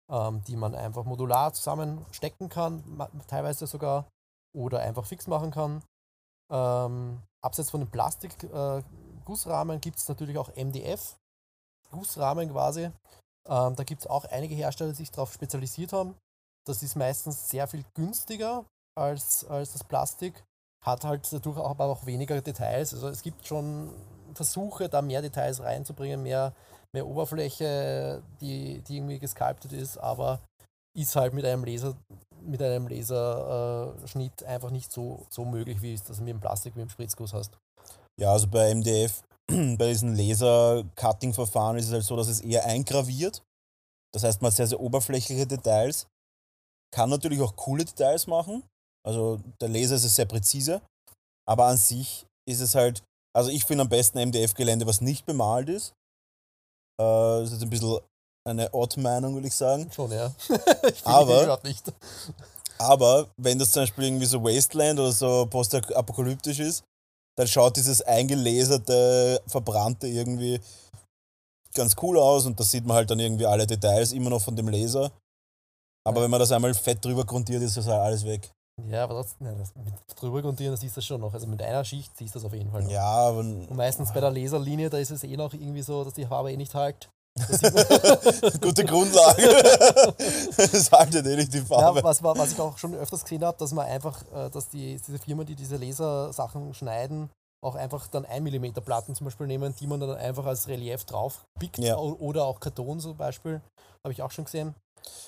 [0.09, 2.81] ähm, die man einfach modular zusammenstecken kann,
[3.27, 4.07] teilweise sogar,
[4.55, 5.83] oder einfach fix machen kann.
[6.49, 11.17] Ähm, abseits von den Plastik-Gussrahmen gibt es natürlich auch MDF,
[11.91, 12.89] Gussrahmen quasi.
[13.49, 16.15] Ähm, da gibt es auch einige Hersteller, die sich darauf spezialisiert haben.
[16.65, 20.43] Das ist meistens sehr viel günstiger als, als das Plastik,
[20.86, 22.93] hat halt dadurch auch, aber auch weniger Details.
[22.93, 23.91] Also es gibt schon
[24.34, 26.53] Versuche, da mehr Details reinzubringen, mehr,
[26.93, 30.39] mehr Oberfläche, die, die irgendwie gesculptet ist, aber
[30.95, 31.95] ist halt mit einem Laser,
[32.41, 36.75] mit einem Laserschnitt äh, einfach nicht so, so möglich, wie es das mit dem Plastik,
[36.75, 37.58] mit dem Spritzguss hast.
[38.19, 39.23] Ja, also bei MDF,
[39.77, 43.43] bei diesen Laser-Cutting-Verfahren ist es halt so, dass es eher eingraviert.
[44.13, 46.08] Das heißt, man hat sehr, sehr oberflächliche Details.
[46.93, 48.63] Kann natürlich auch coole Details machen.
[49.06, 50.82] Also der Laser ist sehr präzise.
[51.47, 53.03] Aber an sich ist es halt,
[53.36, 55.89] also ich finde am besten MDF-Gelände, was nicht bemalt ist.
[56.99, 57.03] Äh,
[57.41, 57.99] das ist jetzt ein bisschen
[58.47, 59.91] eine Odd-Meinung, würde ich sagen.
[59.91, 60.34] Schon, ja.
[60.88, 61.91] ich Aber- nicht.
[62.77, 66.84] Aber wenn das zum Beispiel irgendwie so Wasteland oder so postapokalyptisch ist,
[67.35, 70.59] dann schaut dieses eingeleserte, verbrannte irgendwie
[71.73, 74.55] ganz cool aus und da sieht man halt dann irgendwie alle Details immer noch von
[74.55, 75.11] dem Laser.
[76.05, 76.23] Aber Ja.
[76.23, 78.51] wenn man das einmal fett drüber grundiert, ist das halt alles weg.
[78.87, 81.33] Ja, aber trotzdem, ja, das mit drüber grundieren, das siehst du schon noch.
[81.33, 82.91] Also mit einer Schicht siehst du das auf jeden Fall noch.
[82.91, 86.13] Ja, aber Und meistens bei der Laserlinie, da ist es eh noch irgendwie so, dass
[86.13, 87.09] die Farbe eh nicht halt.
[88.61, 89.43] Gute Grundlage.
[90.57, 92.03] das haltet eh nicht die ja, Farbe.
[92.03, 94.99] was, war- was ich auch schon öfters gesehen habe, dass man einfach, äh, dass die,
[95.05, 97.29] diese Firmen, die diese Lasersachen schneiden,
[97.63, 101.05] auch einfach dann 1 mm Platten zum Beispiel nehmen, die man dann einfach als Relief
[101.05, 101.95] drauf pickt Ja.
[101.97, 103.61] oder auch Karton zum Beispiel.
[104.05, 104.75] Habe ich auch schon gesehen.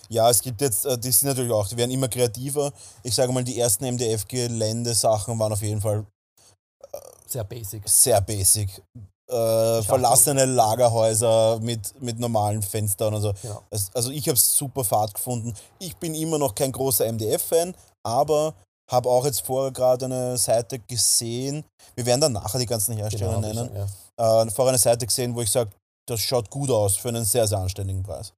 [0.10, 2.72] Ja, es gibt jetzt, äh, die sind natürlich auch, die werden immer kreativer.
[3.04, 6.06] Ich sage mal, die ersten MDF-Gelände-Sachen waren auf jeden Fall
[7.28, 7.88] Sehr basic.
[7.90, 8.82] sehr basic.
[9.28, 13.34] Äh, verlassene Lagerhäuser mit, mit normalen Fenstern und so.
[13.42, 13.62] Genau.
[13.94, 15.54] Also ich habe es super fad gefunden.
[15.80, 17.74] Ich bin immer noch kein großer MDF-Fan,
[18.06, 18.54] aber
[18.92, 21.66] habe auch jetzt vorher gerade eine Seite gesehen.
[21.96, 23.76] Wir werden dann nachher die ganzen Hersteller Genau, nennen.
[23.76, 24.44] ja.
[24.44, 25.72] Äh, vorher eine Seite gesehen, wo ich sage,
[26.08, 28.32] das schaut gut aus für einen sehr, sehr anständigen Preis.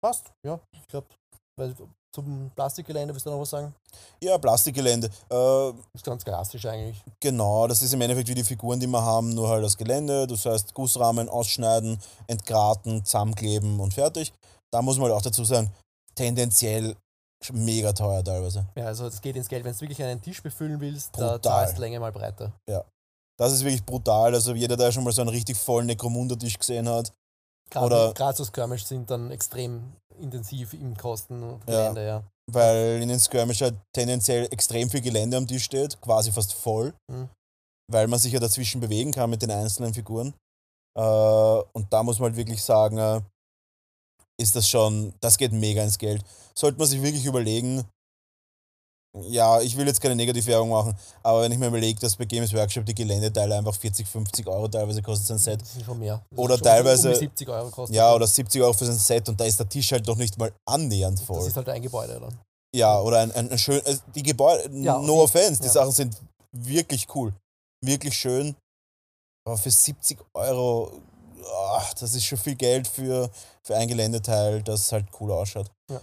[0.00, 0.58] Passt, ja.
[0.72, 1.08] Ich glaube,
[2.14, 3.74] zum Plastikgelände willst du noch was sagen?
[4.22, 5.08] Ja, Plastikgelände.
[5.30, 7.02] Äh, Ist ganz klassisch eigentlich.
[7.20, 10.26] Genau, das ist im Endeffekt wie die Figuren, die wir haben, nur halt das Gelände.
[10.26, 14.32] Das heißt, Gussrahmen ausschneiden, entgraten, zusammenkleben und fertig.
[14.72, 15.70] Da muss man halt auch dazu sagen,
[16.14, 16.96] tendenziell
[17.52, 18.66] mega teuer teilweise.
[18.76, 19.64] Ja, also es geht ins Geld.
[19.64, 21.38] Wenn du wirklich einen Tisch befüllen willst, Brutal.
[21.38, 22.52] da zahlst du Länge mal breiter.
[23.38, 24.34] Das ist wirklich brutal.
[24.34, 27.12] Also jeder, der schon mal so einen richtig vollen Necromunda-Tisch gesehen hat,
[27.70, 32.22] Gerade Oder- gerade so Skirmish sind dann extrem intensiv im Kostengelände, ja.
[32.50, 36.92] weil in den Skirmish halt tendenziell extrem viel Gelände am Tisch steht, quasi fast voll,
[37.10, 37.28] Mhm.
[37.90, 40.34] weil man sich ja dazwischen bewegen kann mit den einzelnen Figuren.
[40.98, 43.20] Äh, und da muss man halt wirklich sagen, äh,
[44.40, 46.24] ist das schon, das geht mega ins Geld.
[46.56, 47.84] Sollte man sich wirklich überlegen,
[49.28, 52.52] ja, ich will jetzt keine Negativwerbung machen, aber wenn ich mir überlege, dass bei Games
[52.54, 55.98] Workshop die Geländeteile einfach 40, 50 Euro teilweise kostet so ein Set, Das sind schon
[55.98, 56.22] mehr.
[56.30, 57.96] Das Oder ist schon teilweise- Um die 70 Euro kostet.
[57.96, 60.16] ja, oder 70 Euro für so ein Set und da ist der Tisch halt noch
[60.16, 61.46] nicht mal annähernd Das voll.
[61.46, 62.38] ist halt ein Gebäude dann.
[62.74, 65.72] Ja, oder ein, ein, ein schön, also die Gebäude, Ja, no offense, die ja.
[65.72, 66.16] Sachen sind
[66.52, 67.32] wirklich cool,
[67.84, 68.54] wirklich schön,
[69.46, 70.92] aber für 70 Euro,
[71.70, 73.30] ach, das ist schon viel Geld für,
[73.62, 75.70] für ein Geländeteil, das halt cool ausschaut.
[75.90, 76.00] Ja.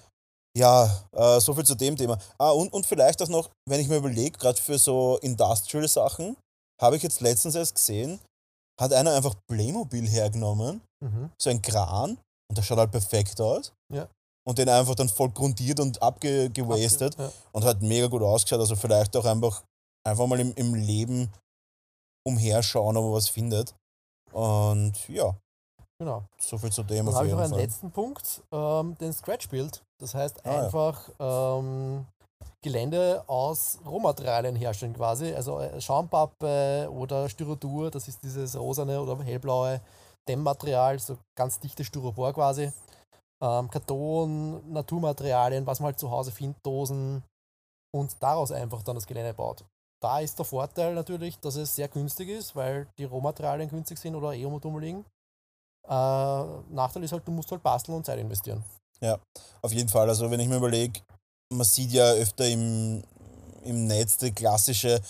[0.58, 2.18] Ja, äh, so viel zu dem Thema.
[2.38, 6.38] Ah, und, und vielleicht auch noch, wenn ich mir überlege, gerade für so Industrial-Sachen,
[6.82, 8.20] habe ich jetzt letztens erst gesehen,
[8.80, 11.30] hat einer einfach Playmobil hergenommen, Mhm.
[11.40, 12.12] so ein Kran,
[12.50, 13.74] und das schaut halt perfekt aus.
[13.94, 14.08] Ja.
[14.48, 17.32] Und den einfach dann voll grundiert und abgewastet Ja.
[17.52, 18.60] und hat mega gut ausgeschaut.
[18.60, 19.64] Also vielleicht auch einfach,
[20.08, 21.32] einfach mal im, im Leben
[22.26, 23.76] umherschauen, ob man was findet.
[24.32, 25.36] Und ja,
[26.00, 26.24] Genau.
[26.38, 27.62] so viel zu dem Dann habe ich noch einen Fall.
[27.62, 29.82] letzten Punkt, ähm, den Scratch-Build.
[30.00, 30.64] Das heißt Ah, ja.
[30.66, 32.06] einfach ähm,
[32.62, 35.34] Gelände aus Rohmaterialien herstellen quasi.
[35.34, 39.80] Also äh, Schaumpappe oder Styrodur, das ist dieses rosane oder hellblaue
[40.28, 42.72] Dämmmaterial, so ganz dichte Styropor quasi.
[43.42, 47.24] Ähm, Karton, Naturmaterialien, was man halt zu Hause findet, Dosen
[47.94, 49.64] und daraus einfach dann das Gelände baut.
[50.02, 54.16] Da ist der Vorteil natürlich, dass es sehr günstig ist, weil die Rohmaterialien günstig sind
[54.16, 55.06] oder eh um und um liegen.
[55.88, 58.64] Äh, Nachteil ist halt, du musst halt basteln und Zeit investieren.
[59.62, 60.10] Auf jeden Fall.
[60.10, 61.00] Also wenn ich mir überlege,
[61.54, 63.04] man sieht ja öfter im,
[63.64, 65.02] im Netz die klassische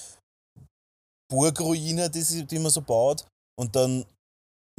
[1.30, 3.26] Burgruine, die, sie, die man so baut.
[3.58, 4.06] Und dann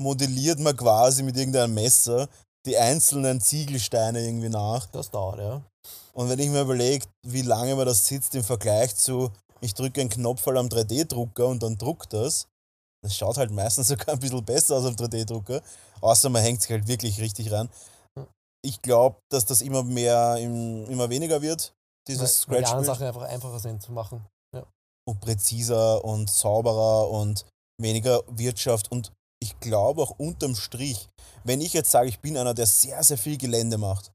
[0.01, 2.29] modelliert man quasi mit irgendeinem Messer
[2.67, 4.87] die einzelnen Ziegelsteine irgendwie nach.
[4.87, 5.63] Das dauert, ja.
[6.13, 9.31] Und wenn ich mir überlege, wie lange man das sitzt im Vergleich zu,
[9.61, 12.47] ich drücke einen Knopf am 3D-Drucker und dann druckt das,
[13.07, 15.63] das schaut halt meistens sogar ein bisschen besser aus am 3D-Drucker,
[16.01, 17.71] außer man hängt sich halt wirklich richtig rein.
[18.65, 21.73] Ich glaube, dass das immer mehr, im, immer weniger wird,
[22.09, 24.27] dieses weil die anderen Scratch Sachen einfach einfacher sind zu machen.
[25.09, 27.47] und präziser und sauberer und
[27.81, 28.91] weniger Wirtschaft.
[28.91, 31.09] Und ich glaube auch unterm Strich,
[31.45, 34.11] wenn ich jetzt sage, ich bin einer, der sehr, sehr viel Gelände macht,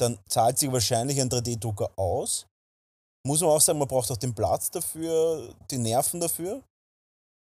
[0.00, 2.46] dann zahlt sich wahrscheinlich ein 3D-Drucker aus.
[3.26, 6.62] Muss man auch sagen, man braucht auch den Platz dafür, die Nerven dafür.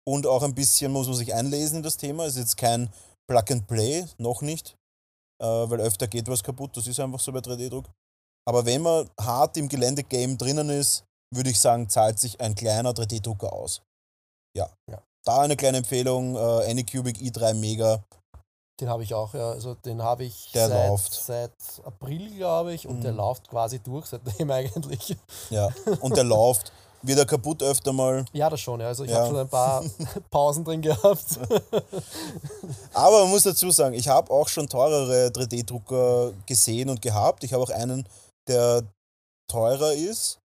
[0.08, 2.24] Und auch ein bisschen muss man sich einlesen in das Thema.
[2.24, 2.92] Es ist jetzt kein
[3.28, 4.76] Plug and Play, noch nicht.
[5.40, 7.86] Äh, weil öfter geht was kaputt, das ist einfach so bei 3D-Druck.
[8.48, 12.90] Aber wenn man hart im Gelände-Game drinnen ist, würde ich sagen, zahlt sich ein kleiner
[12.92, 13.80] 3D-Drucker aus.
[14.56, 14.68] Ja.
[14.90, 15.00] Ja.
[15.24, 18.02] Da eine kleine Empfehlung, äh, Anycubic i3 Mega.
[18.80, 19.50] Den habe ich auch, ja.
[19.50, 21.14] Also den habe ich Der seit, läuft.
[21.14, 21.52] seit
[21.84, 23.18] April, glaube ich, und der Mhm.
[23.18, 25.16] läuft quasi durch seitdem eigentlich.
[25.50, 25.68] Ja.
[26.00, 26.72] Und der läuft.
[27.04, 28.24] Wird er kaputt öfter mal.
[28.32, 28.86] Ja, das schon, ja.
[28.88, 29.18] Also ich Ja.
[29.18, 29.82] habe schon ein paar
[30.30, 31.24] Pausen drin gehabt.
[32.94, 37.44] Aber man muss dazu sagen, ich habe auch schon teurere 3D-Drucker gesehen und gehabt.
[37.44, 38.06] Ich habe auch einen,
[38.48, 38.82] der
[39.50, 40.38] teurer ist.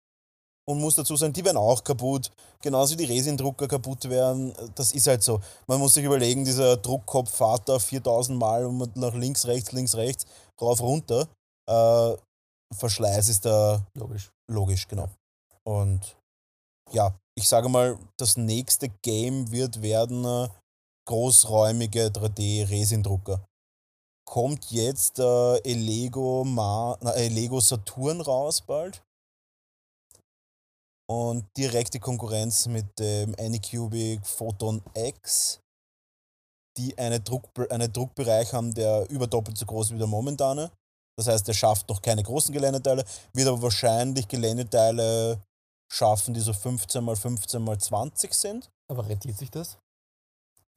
[0.68, 2.30] und muss dazu sagen, die werden auch kaputt.
[2.60, 4.52] Genauso wie die Resindrucker kaputt werden.
[4.74, 5.40] Das ist halt so.
[5.68, 9.94] Man muss sich überlegen, dieser Druckkopf fährt da 4000 Mal und nach links, rechts, links,
[9.94, 10.24] rechts,
[10.60, 11.28] rauf, runter.
[11.70, 12.16] Äh,
[12.74, 14.30] Verschleiß ist da Logisch.
[14.50, 15.08] logisch, genau.
[15.62, 16.16] Und
[16.92, 20.48] ja, ich sage mal, das nächste Game wird werden äh,
[21.06, 23.44] großräumige 3D-Resindrucker.
[24.28, 29.02] Kommt jetzt äh, Elego, Ma na, Elego Saturn raus bald?
[31.08, 35.60] Und direkte Konkurrenz mit dem Anycubic Photon X,
[36.76, 40.72] die eine Druck, einen Druckbereich haben, der über doppelt so groß ist wie der momentane.
[41.16, 45.40] Das heißt, er schafft noch keine großen Geländeteile, wird aber wahrscheinlich Geländeteile
[45.92, 48.70] schaffen, die so 15 x 15 x 20 sind.
[48.90, 49.78] Aber rentiert sich das?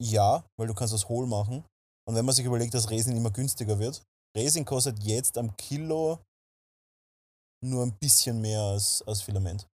[0.02, 1.64] Ja, weil du kannst das hohl machen.
[2.08, 4.02] Und wenn man sich überlegt, dass Resin immer günstiger wird,
[4.36, 6.18] Resin kostet jetzt am Kilo
[7.62, 9.66] nur ein bisschen mehr als, als Filament.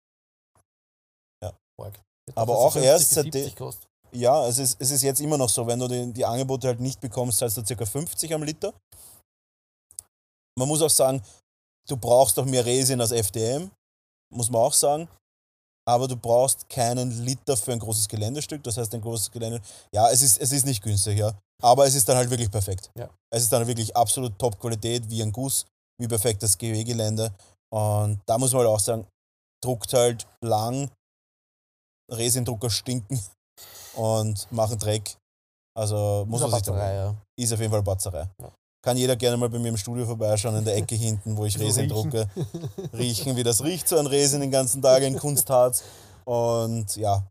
[1.76, 2.00] Org.
[2.36, 3.88] Aber auch erst 50 bis seitdem- 70 kostet.
[4.12, 6.78] Ja, es ist, es ist jetzt immer noch so, wenn du die, die Angebote halt
[6.78, 7.84] nicht bekommst, zahlst du ca.
[7.84, 8.72] 50 am Liter.
[10.56, 11.20] Man muss auch sagen,
[11.88, 13.72] du brauchst auch mehr Resin als FDM,
[14.32, 15.08] muss man auch sagen.
[15.86, 18.62] Aber du brauchst keinen Liter für ein großes Geländestück.
[18.62, 19.60] Das heißt, ein großes Gelände.
[19.94, 21.32] Ja, es ist, es ist nicht günstig, ja.
[21.62, 22.90] Aber es ist dann halt wirklich perfekt.
[22.96, 23.10] Ja.
[23.30, 25.66] Es ist dann halt wirklich absolut Top-Qualität, wie ein Guss,
[26.00, 27.32] wie perfektes GW-Gelände.
[27.72, 29.06] Und da muss man halt auch sagen,
[29.62, 30.90] druckt halt lang,
[32.10, 33.22] Resindrucker stinken
[33.94, 35.16] und machen Dreck.
[35.76, 37.14] Also muss Ist man sich da Batzerei, ja.
[37.38, 38.28] ist auf jeden Fall Batzerei.
[38.40, 38.52] Ja.
[38.84, 41.58] Kann jeder gerne mal bei mir im Studio vorbeischauen, in der Ecke hinten, wo ich
[41.58, 42.10] Resin riechen.
[42.10, 42.28] drucke.
[42.92, 45.82] Riechen, wie das riecht so an Resin den ganzen Tag in Kunstharz.
[46.26, 47.22] Und ja,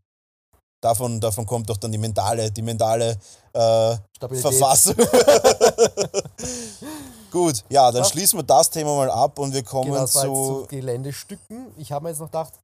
[0.80, 3.16] davon, davon kommt doch dann die mentale, die mentale
[3.52, 3.96] äh.
[4.18, 4.96] Verfassung.
[7.30, 10.14] Gut, ja, dann schließen wir das Thema mal ab und wir kommen Genau, war jetzt
[10.14, 10.62] zu.
[10.62, 11.68] zu Geländestücken.
[11.76, 12.54] Ich habe mir jetzt noch gedacht,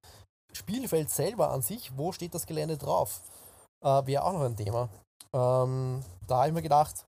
[0.52, 3.20] Spielfeld selber an sich, wo steht das Gelände drauf?
[3.84, 4.88] Äh, Wäre auch noch ein Thema.
[5.32, 7.06] Ähm, da habe ich mir gedacht,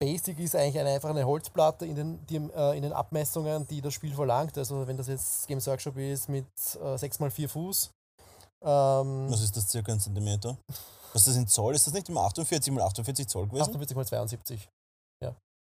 [0.00, 3.82] Basic ist eigentlich eine, einfach eine Holzplatte in den, die, äh, in den Abmessungen, die
[3.82, 4.56] das Spiel verlangt.
[4.56, 7.90] Also wenn das jetzt Games Workshop ist mit äh, 6x4 Fuß.
[8.62, 10.56] Ähm, Was ist das, circa ein Zentimeter?
[11.12, 11.74] Was ist das in Zoll?
[11.74, 13.62] Ist das nicht immer 48 mal 48 Zoll gewesen?
[13.62, 14.68] 48 x 72.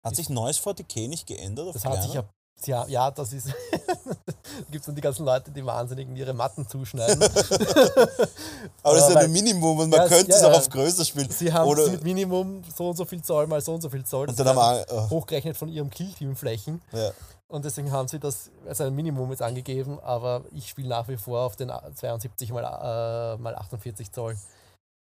[0.01, 1.75] Hat sich neues 40k nicht geändert?
[1.75, 2.27] Das hat sich kleiner?
[2.27, 2.33] ja,
[2.67, 3.47] ja, ja, das ist.
[3.71, 7.21] da gibt es dann die ganzen Leute, die wahnsinnig in ihre Matten zuschneiden.
[8.83, 11.05] Aber das ist ja ein Minimum und man Ja, könnte ja, es auch auf größer
[11.05, 11.29] spielen.
[11.29, 14.03] Sie haben Oder- mit Minimum so und so viel Zoll mal so und so viel
[14.05, 14.29] Zoll.
[14.29, 14.57] Und dann haben
[14.89, 15.09] wir.
[15.09, 16.81] hochgerechnet von ihrem Killteam-Flächen.
[16.93, 17.11] Oh, ja.
[17.47, 21.17] Und deswegen haben sie das als ein Minimum jetzt angegeben, aber ich spiele nach wie
[21.17, 24.37] vor auf den 72 mal, äh, mal 48 Zoll.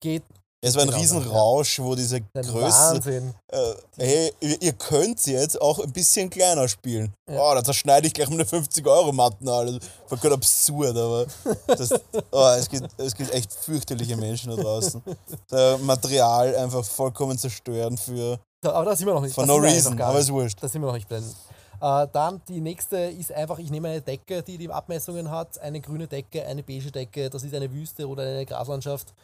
[0.00, 0.22] Geht
[0.60, 1.84] Es war ein Genau, riesen ja.
[1.84, 2.52] Wo diese Größe.
[2.52, 3.34] Wahnsinn.
[3.46, 7.14] Äh, hey, ihr, ihr könnt jetzt auch ein bisschen kleiner spielen.
[7.30, 7.40] Ja.
[7.40, 9.78] Oh, da zerschneide ich gleich meine 50-Euro-Matten alles.
[10.06, 11.26] Voll gerade absurd, aber
[11.68, 11.92] das,
[12.32, 15.00] oh, es, gibt, es gibt echt fürchterliche Menschen da draußen.
[15.48, 18.38] Das Material einfach vollkommen zerstören für.
[18.62, 19.34] Aber da sind wir noch nicht.
[19.34, 20.58] For no reason, aber ist wurscht.
[20.60, 21.34] Da sind wir noch nicht blenden.
[21.80, 25.80] Äh, dann die nächste ist einfach, ich nehme eine Decke, die die Abmessungen hat, eine
[25.80, 29.14] grüne Decke, eine beige Decke, das ist eine Wüste oder eine Graslandschaft.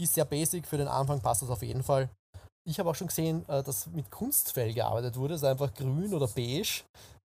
[0.00, 2.08] Ist sehr basic, für den Anfang passt das auf jeden Fall.
[2.68, 6.28] Ich habe auch schon gesehen, äh, dass mit Kunstfell gearbeitet wurde, das einfach grün oder
[6.28, 6.82] beige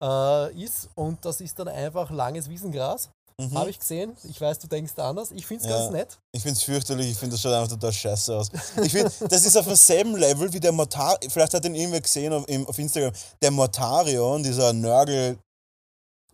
[0.03, 3.09] äh, ist und das ist dann einfach langes Wiesengras.
[3.39, 3.57] Mhm.
[3.57, 4.17] Habe ich gesehen.
[4.23, 5.31] Ich weiß, du denkst anders.
[5.31, 5.77] Ich finde es Ja.
[5.77, 6.19] ganz nett.
[6.33, 8.49] Ich finde es fürchterlich, ich finde das schaut einfach total scheiße aus.
[8.83, 11.17] Ich finde, das ist auf demselben Level wie der Mortar.
[11.29, 13.13] Vielleicht hat den irgendwer gesehen auf, auf Instagram.
[13.41, 15.37] Der Mortarion, dieser Nörgel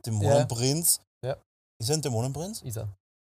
[0.03, 0.99] Dämonenprinz.
[1.23, 1.35] Ja.
[1.79, 2.63] Ist er ein Dämonenprinz?
[2.63, 2.88] Ist er.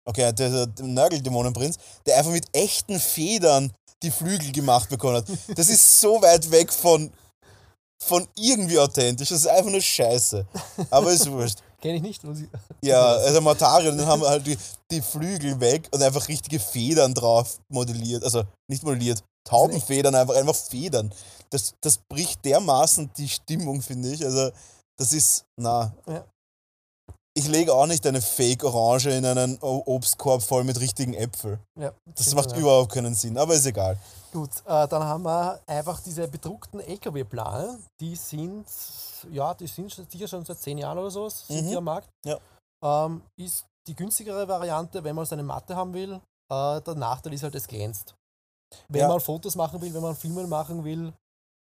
[0.06, 5.26] Okay, der, der Nörgel-Dämonenprinz, der einfach mit echten Federn die Flügel gemacht bekommen hat.
[5.56, 7.10] Das ist so weit weg von,
[8.04, 9.30] von irgendwie authentisch.
[9.30, 10.46] Das ist einfach nur scheiße.
[10.90, 11.60] Aber ist wurscht.
[11.82, 12.24] Kenne ich nicht.
[12.24, 12.50] muss ich-
[12.82, 14.58] Ja, also Mortarion, dann haben wir halt die,
[14.92, 18.24] die Flügel weg und einfach richtige Federn drauf modelliert.
[18.24, 21.14] Also nicht modelliert, Taubenfedern, einfach, einfach Federn.
[21.50, 24.24] Das, das bricht dermaßen die Stimmung, finde ich.
[24.26, 24.52] Also,
[24.98, 25.94] das ist, na.
[26.08, 26.26] Ja.
[27.36, 31.60] Ich lege auch nicht eine Fake-Orange in einen Obstkorb voll mit richtigen Äpfeln.
[31.80, 32.58] Ja, Das macht ja.
[32.58, 33.98] überhaupt keinen Sinn, aber ist egal.
[34.32, 37.80] Gut, äh, dann haben wir einfach diese bedruckten LKW-Planer.
[38.00, 38.66] Die sind,
[39.32, 41.70] ja, die sind schon- sicher schon seit zehn Jahren oder so, sind Mhm.
[41.70, 42.10] die am Markt.
[42.24, 42.38] Ja.
[42.84, 46.14] Ähm, ist die günstigere Variante, wenn man seine Matte haben will.
[46.52, 48.14] Äh, der Nachteil ist halt, es glänzt.
[48.90, 49.08] Wenn Ja.
[49.08, 51.12] man Fotos machen will, wenn man Filme machen will,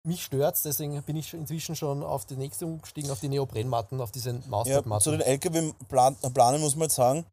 [0.06, 4.10] mich stört's, deswegen bin ich inzwischen schon auf die nächste umgestiegen, auf die Neoprenmatten, auf
[4.10, 7.26] diese Ja, zu den LKW-Planen muss man jetzt sagen,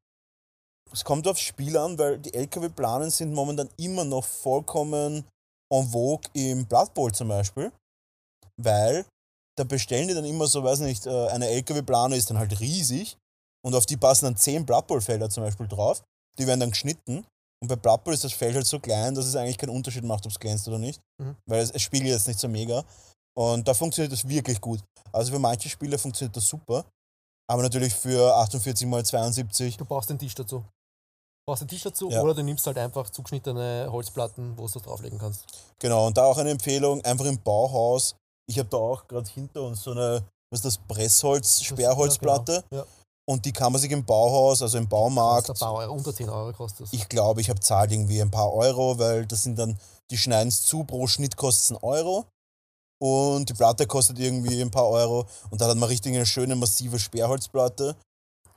[0.92, 5.26] es kommt aufs Spiel an, weil die LKW-Planen sind momentan immer noch vollkommen
[5.72, 7.72] en vogue im Blood Bowl zum Beispiel,
[8.58, 9.06] weil
[9.58, 13.18] da bestellen die dann immer so, weiß nicht, äh, eine LKW-Plane ist dann halt riesig
[13.66, 16.04] und auf die passen dann 10 Blood Bowl Felder zum Beispiel drauf.
[16.38, 17.26] Die werden dann geschnitten
[17.62, 20.04] und bei Blood Bowl ist das Feld halt so klein, dass es eigentlich keinen Unterschied
[20.04, 21.36] macht, ob es glänzt oder nicht, Mhm.
[21.48, 22.84] weil es, es spiegelt jetzt nicht so mega.
[23.38, 24.80] Und da funktioniert das wirklich gut.
[25.14, 26.86] Also für manche Spiele funktioniert das super,
[27.50, 30.58] aber natürlich für 48 x 72 Du brauchst den Tisch dazu.
[30.60, 30.66] Du
[31.48, 32.22] brauchst den Tisch dazu Ja.
[32.22, 35.46] oder du nimmst halt einfach zugeschnittene Holzplatten, wo du das drauflegen kannst.
[35.80, 38.16] Genau, und da auch eine Empfehlung, einfach im Bauhaus.
[38.50, 42.54] Ich habe da auch gerade hinter uns so eine, was ist das, Pressholz, Sperrholzplatte.
[42.54, 42.82] Ja, genau.
[42.84, 42.88] Ja.
[43.30, 46.14] Und die kann man sich im Bauhaus, also im Baumarkt, Kostet ein paar Euro, unter
[46.14, 46.94] 10 Euro kostet es.
[46.94, 49.78] ich glaube, ich habe zahlt irgendwie ein paar Euro, weil das sind dann,
[50.10, 52.26] die schneiden es zu, pro Schnitt kostet es einen Euro.
[53.00, 55.26] Und die Platte kostet irgendwie ein paar Euro.
[55.50, 57.96] Und da hat man richtig eine schöne, massive Sperrholzplatte.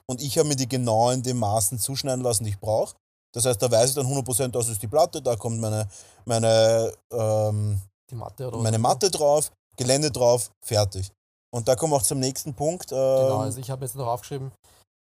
[0.06, 2.94] Und ich habe mir die genau in den Maßen zuschneiden lassen, die ich brauche.
[3.34, 5.88] Das heißt, da weiß ich dann 100%, das ist die Platte, da kommt meine,
[6.24, 8.78] meine, ähm, Die Matte meine.
[8.78, 11.10] Matte drauf, Gelände drauf, fertig.
[11.54, 12.90] Und da kommen wir auch zum nächsten Punkt.
[12.90, 14.50] Ähm, Genau, also ich habe jetzt noch aufgeschrieben,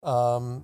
[0.06, 0.63] ähm,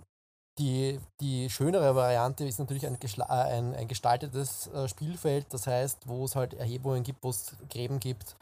[0.59, 5.99] die, die schönere Variante ist natürlich ein, äh, ein, ein gestaltetes äh, Spielfeld, das heißt,
[6.05, 8.35] wo es halt Erhebungen gibt, wo es Gräben gibt,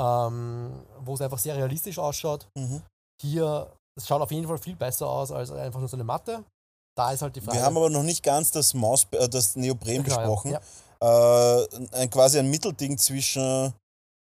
[0.00, 2.48] ähm, wo es einfach sehr realistisch ausschaut.
[2.56, 2.82] mhm.
[3.20, 6.44] Hier, es schaut auf jeden Fall viel besser aus als einfach nur so eine Matte.
[6.96, 7.58] Da ist halt die Frage.
[7.58, 10.16] Wir haben aber noch nicht ganz das, Maus, äh, das Neopren Genau, ja.
[10.16, 10.50] besprochen.
[10.52, 11.60] Ja.
[11.60, 13.74] äh, ein, quasi ein Mittelding zwischen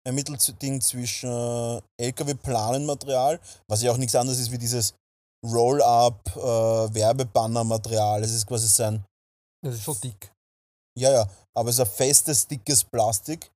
[0.05, 4.93] ein Mittelding zwischen LKW-Planenmaterial, was ja auch nichts anderes ist wie dieses
[5.45, 6.39] Roll-up äh,
[6.93, 8.23] Werbebannermaterial.
[8.23, 9.03] Es ist quasi sein,
[9.63, 10.31] Das ist schon dick,
[10.97, 13.51] ja, ja, aber es ist ein festes, dickes Plastik.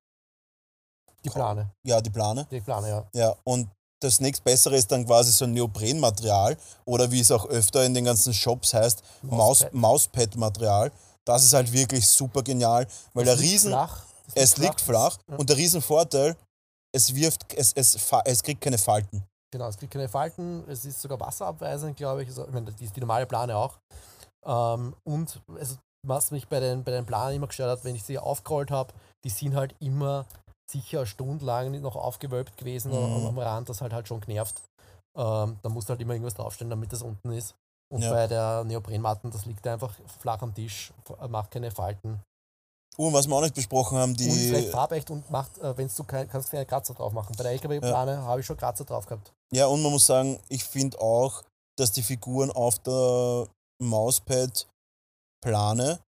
[1.23, 1.69] die Plane.
[1.85, 2.45] Ja, die Plane.
[2.51, 3.09] Die Plane, ja.
[3.13, 3.69] Ja, und
[4.01, 6.55] das nächstbessere ist dann quasi so ein Neoprenmaterial
[6.85, 9.73] oder wie es auch öfter in den ganzen Shops heißt, Maus, Mauspad.
[9.73, 10.91] Mauspad-Material.
[11.25, 14.05] Das ist halt wirklich super genial, weil der Riesen, Flach.
[14.35, 15.37] Es liegt flach Ja.
[15.37, 16.35] und der Riesenvorteil,
[16.95, 19.23] es wirft, es, es, es kriegt keine Falten.
[19.51, 22.29] Genau, es gibt keine Falten, es ist sogar wasserabweisend, glaube ich.
[22.29, 23.77] Also, ich meine, die, die normale Plane auch.
[24.45, 28.03] Ähm, und also, was mich bei den, bei den Planen immer gestört hat, wenn ich
[28.03, 30.25] sie aufgerollt habe, die sind halt immer
[30.69, 32.97] sicher stundenlang noch aufgewölbt gewesen Mhm.
[33.15, 34.61] am, am Rand, das hat halt schon genervt.
[35.17, 37.55] Ähm, da musst du halt immer irgendwas draufstellen, damit das unten ist.
[37.89, 38.11] Und Ja.
[38.11, 40.91] bei der Neoprenmatten, das liegt einfach flach am Tisch,
[41.29, 42.21] macht keine Falten.
[42.99, 44.71] Und was wir auch nicht besprochen haben, und ist recht die.
[44.71, 47.35] farbecht und macht, äh, wenn du kein, kannst keine Kratzer drauf machen.
[47.37, 49.31] Bei der LKW-Plane habe ich schon Kratzer drauf gehabt.
[49.53, 51.43] Ja, und man muss sagen, ich finde auch,
[51.77, 53.47] dass die Figuren auf der
[53.79, 55.99] Mauspad-Plane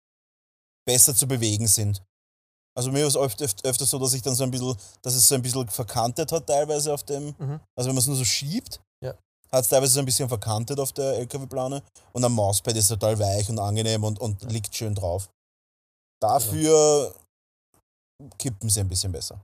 [0.85, 2.01] besser zu bewegen sind.
[2.75, 5.27] Also mir war es öfter, öfter so, dass ich dann so ein bisschen, dass es
[5.27, 7.59] so ein bisschen verkantet hat teilweise auf dem, Mhm.
[7.75, 9.13] also wenn man es nur so schiebt, Ja.
[9.51, 12.89] hat es teilweise so ein bisschen verkantet auf der LKW-Plane und am Mauspad ist es
[12.89, 15.29] total weich und angenehm und, und liegt schön drauf.
[16.21, 17.15] Dafür
[18.37, 19.41] kippen sie ein bisschen besser.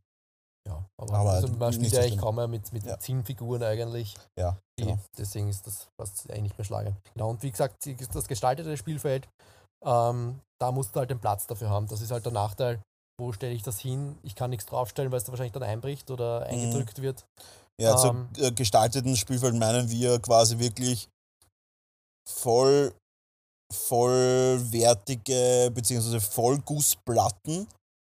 [0.67, 2.99] Ja, aber, Aber also man spielt ja eigentlich kaum mehr mit, mit Ja.
[2.99, 4.15] zehn Figuren eigentlich.
[4.37, 4.99] Ja, Die, genau.
[5.17, 6.97] Deswegen ist das fast eigentlich nicht mehr schlagen.
[7.13, 7.75] Genau, und wie gesagt,
[8.13, 9.27] das gestaltete Spielfeld,
[9.85, 11.87] ähm, da musst du halt den Platz dafür haben.
[11.87, 12.81] Das ist halt der Nachteil.
[13.17, 14.17] Wo stelle ich das hin?
[14.23, 16.45] Ich kann nichts draufstellen, weil es da wahrscheinlich dann einbricht oder Mhm.
[16.47, 17.25] eingedrückt wird.
[17.79, 18.29] Ja, zu Ähm.
[18.37, 21.07] äh, gestalteten Spielfeld meinen wir quasi wirklich
[22.27, 22.93] voll,
[23.75, 26.19] vollwertige bzw.
[26.19, 27.67] Vollgussplatten,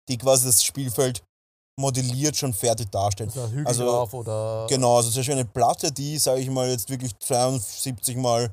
[0.08, 1.22] die quasi das Spielfeld
[1.78, 3.30] modelliert schon fertig darstellen.
[3.30, 4.66] Also Hügel Also, drauf oder.
[4.68, 8.52] Genau, also zum Beispiel eine Platte, die, sage ich mal, jetzt wirklich 72 mal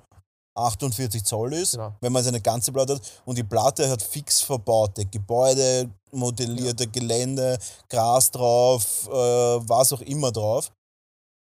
[0.57, 1.93] 48 Zoll ist, Genau.
[2.01, 3.01] wenn man seine ganze Platte hat.
[3.25, 7.57] Und die Platte hat fix verbaute Gebäude, modellierte Gelände,
[7.89, 10.71] Gras drauf, äh, was auch immer drauf.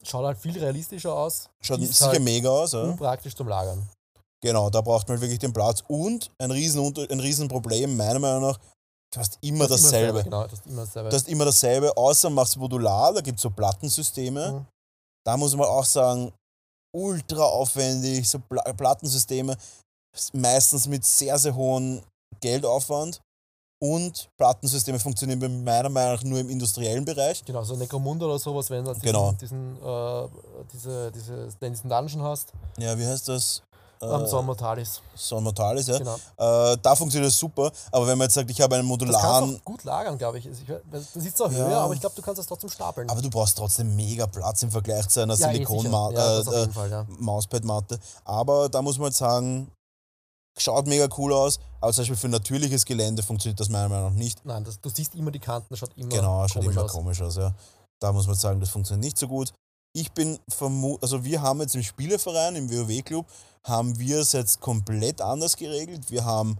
[0.03, 1.49] Schaut halt viel realistischer aus.
[1.61, 2.73] Schaut Ist sicher halt mega aus.
[2.73, 2.81] Ja?
[2.83, 3.87] Unpraktisch zum Lagern.
[4.43, 5.83] Genau, da braucht man wirklich den Platz.
[5.87, 8.59] Und ein, riesen, ein Riesenproblem, meiner Meinung nach,
[9.13, 10.23] du hast immer Das dasselbe.
[10.23, 11.09] Genau, das ist immer dasselbe.
[11.09, 14.51] Du hast immer dasselbe, außer machst modular, da gibt es so Plattensysteme.
[14.51, 14.65] Mhm.
[15.25, 16.31] Da muss man auch sagen,
[16.95, 19.57] ultra aufwendig, so Pla Plattensysteme,
[20.33, 22.01] meistens mit sehr, sehr hohem
[22.39, 23.21] Geldaufwand.
[23.79, 27.45] Und Plattensysteme funktionieren bei meiner Meinung nach nur im industriellen Bereich.
[27.45, 29.31] Genau, so Necromunda oder sowas, wenn du diesen, Genau.
[29.33, 30.27] diesen, äh,
[30.73, 33.61] diese, diese, den diesen Dungeon hast, Ja, wie heißt das?
[34.01, 35.01] Am Äh, Son Mortalis.
[35.15, 35.97] Son Mortalis, ja.
[35.97, 36.15] Genau.
[36.37, 39.07] Äh, da funktioniert es super, aber wenn man jetzt sagt, ich habe einen Das kannst
[39.13, 40.47] modularen du auch gut lagern, glaube ich.
[40.47, 41.67] Also ich das ist zwar Ja.
[41.67, 43.09] höher, aber ich glaube, du kannst das trotzdem stapeln.
[43.09, 46.09] Aber du brauchst trotzdem mega Platz im Vergleich zu einer ja, eh silikon sicher.
[46.13, 47.05] ja, das äh, ja.
[47.19, 47.99] Mauspad-Matte.
[48.25, 49.71] Aber da muss man jetzt sagen,
[50.59, 54.17] schaut mega cool aus, aber zum Beispiel für natürliches Gelände funktioniert das meiner Meinung nach
[54.17, 54.43] nicht.
[54.45, 56.91] Nein, das, du siehst immer die Kanten, das schaut immer genau, schaut komisch immer aus.
[56.91, 57.53] komisch aus, ja.
[57.99, 59.53] Da muss man sagen, das funktioniert nicht so gut.
[59.93, 63.25] Ich bin vermu also wir haben jetzt im Spieleverein, im WoW-Club,
[63.67, 66.09] haben wir es jetzt komplett anders geregelt.
[66.09, 66.59] Wir haben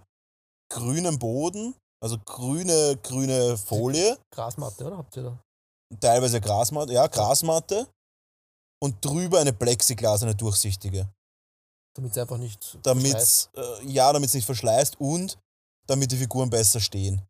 [0.72, 4.98] grünen Boden, also grüne, grüne Folie, Grasmatte, oder?
[4.98, 5.40] Habt ihr da?
[6.00, 7.88] teilweise Grasmatte, ja, Grasmatte
[8.84, 11.10] und drüber eine Plexiglas, eine durchsichtige.
[11.96, 13.50] Damit es einfach nicht damit verschleißt.
[13.56, 15.38] äh, ja, damit es nicht verschleißt und
[15.88, 17.22] damit die Figuren besser stehen.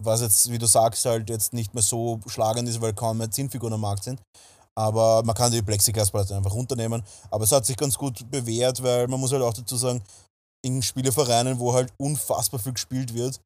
[0.00, 3.30] Was jetzt, wie du sagst, halt jetzt nicht mehr so schlagend ist, weil kaum mehr
[3.30, 4.20] Zinnfiguren am Markt sind.
[4.78, 7.02] Aber man kann die Plexiglasplatte einfach runternehmen.
[7.30, 10.02] Aber es hat sich ganz gut bewährt, weil man muss halt auch dazu sagen,
[10.64, 13.40] in Spielevereinen, wo halt unfassbar viel gespielt wird,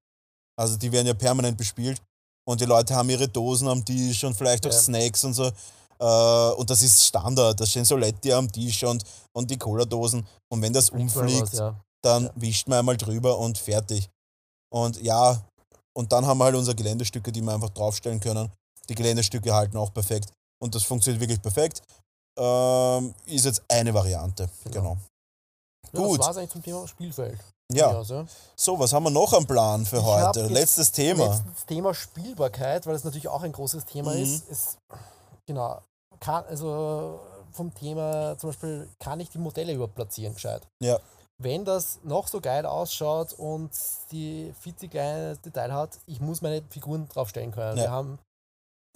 [0.58, 2.00] also die werden ja permanent bespielt
[2.48, 4.78] und die Leute haben ihre Dosen am Tisch und vielleicht auch Ja.
[4.78, 5.50] Snacks und so.
[5.98, 7.58] Äh, und das ist Standard.
[7.58, 9.02] Da stehen Soletti am Tisch und,
[9.32, 10.26] und die Cola-Dosen.
[10.52, 11.80] Und wenn das umfliegt, was, ja.
[12.02, 12.32] dann Ja.
[12.36, 14.08] wischt man einmal drüber und fertig.
[14.70, 15.42] Und ja,
[15.96, 18.52] und dann haben wir halt unsere Geländestücke, die wir einfach draufstellen können.
[18.88, 20.30] Die Geländestücke halten auch perfekt.
[20.62, 21.82] Und das funktioniert wirklich perfekt.
[22.38, 24.48] Ähm, ist jetzt eine Variante.
[24.64, 24.72] Genau.
[24.80, 24.96] Genau.
[25.92, 26.18] Ja, Gut.
[26.18, 27.38] Das war es eigentlich zum Thema Spielfeld.
[27.72, 30.46] Ja, Also, so, was haben wir noch am Plan für Ich heute?
[30.46, 31.26] Letztes Thema.
[31.26, 34.22] Letztes Thema Spielbarkeit, weil das natürlich auch ein großes Thema Mhm.
[34.22, 34.48] ist.
[34.48, 34.78] ist.
[35.46, 35.80] Genau.
[36.20, 37.20] Kann, also
[37.52, 40.66] vom Thema zum Beispiel, kann ich die Modelle überhaupt platzieren gescheit?
[40.80, 40.98] Ja.
[41.38, 43.70] Wenn das noch so geil ausschaut und
[44.10, 47.76] die fitzig geile Detail hat, ich muss meine Figuren draufstellen können.
[47.78, 47.84] Ja.
[47.84, 48.18] Wir haben,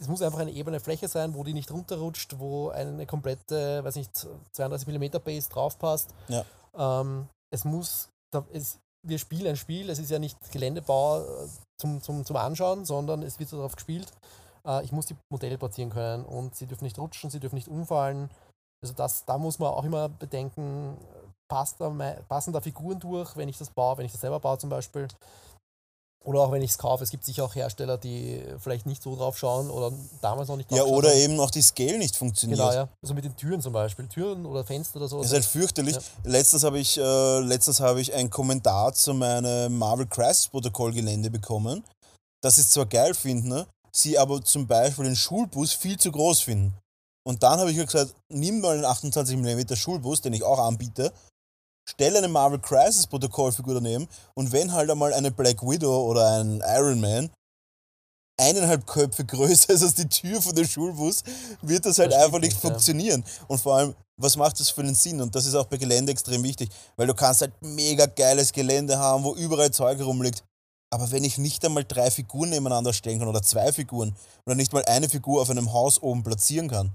[0.00, 3.96] es muss einfach eine ebene Fläche sein, wo die nicht runterrutscht, wo eine komplette, weiß
[3.96, 6.14] nicht, 32 mm Base draufpasst.
[6.28, 6.44] Ja.
[6.76, 11.48] Ähm, es muss, da- es, wir spielen ein Spiel, es ist ja nicht Geländebau äh,
[11.78, 14.10] zum, zum, zum Anschauen, sondern es wird darauf gespielt.
[14.66, 17.68] Äh, ich muss die Modelle platzieren können und sie dürfen nicht rutschen, sie dürfen nicht
[17.68, 18.30] umfallen.
[18.82, 20.96] Also das, da muss man auch immer bedenken,
[21.48, 21.90] passt da,
[22.28, 25.08] passen da Figuren durch, wenn ich das baue, wenn ich das selber baue zum Beispiel.
[26.22, 27.02] Oder auch wenn ich es kaufe.
[27.02, 29.90] Es gibt sicher auch Hersteller, die vielleicht nicht so drauf schauen oder
[30.20, 32.58] damals noch nicht drauf Ja, oder eben auch die Scale nicht funktioniert.
[32.60, 32.88] Genau, ja.
[33.00, 34.06] Also mit den Türen zum Beispiel.
[34.06, 35.18] Türen oder Fenster oder so.
[35.18, 35.94] Das ist halt fürchterlich.
[35.94, 36.02] Ja.
[36.24, 41.30] Letztens habe ich, äh, letztens habe ich einen Kommentar zu meinem Marvel Crisis Protokoll Gelände
[41.30, 41.82] bekommen,
[42.42, 46.12] dass sie es zwar geil finden, ne, sie aber zum Beispiel den Schulbus viel zu
[46.12, 46.74] groß finden.
[47.26, 50.58] Und dann habe ich mir gesagt, nimm mal einen 28 mm Schulbus, den ich auch
[50.58, 51.12] anbiete,
[51.90, 56.62] stelle eine Marvel Crisis Protokollfigur daneben und wenn halt einmal eine Black Widow oder ein
[56.66, 57.30] Iron Man
[58.40, 61.22] eineinhalb Köpfe größer ist als die Tür von der Schulbus,
[61.62, 62.70] wird das halt Das einfach nicht nicht, ja.
[62.70, 63.24] funktionieren.
[63.48, 65.20] Und vor allem, was macht das für einen Sinn?
[65.20, 68.98] Und das ist auch bei Gelände extrem wichtig, weil du kannst halt mega geiles Gelände
[68.98, 70.44] haben, wo überall Zeug rumliegt.
[70.92, 74.72] Aber wenn ich nicht einmal drei Figuren nebeneinander stellen kann oder zwei Figuren oder nicht
[74.72, 76.92] mal eine Figur auf einem Haus oben platzieren kann,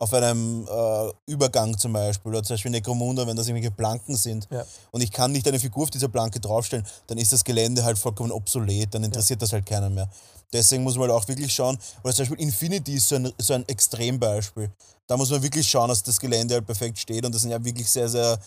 [0.00, 4.48] auf einem äh, Übergang zum Beispiel oder zum Beispiel Necromunda, wenn das irgendwelche Planken sind
[4.50, 4.64] Ja.
[4.92, 7.98] und ich kann nicht eine Figur auf dieser Planke draufstellen, dann ist das Gelände halt
[7.98, 10.08] vollkommen obsolet, dann interessiert das halt keiner mehr.
[10.52, 13.54] Deswegen muss man halt auch wirklich schauen, oder zum Beispiel Infinity ist so ein, so
[13.54, 14.70] ein Extrembeispiel.
[15.06, 17.62] Da muss man wirklich schauen, dass das Gelände halt perfekt steht und das sind ja
[17.62, 18.38] wirklich sehr, sehr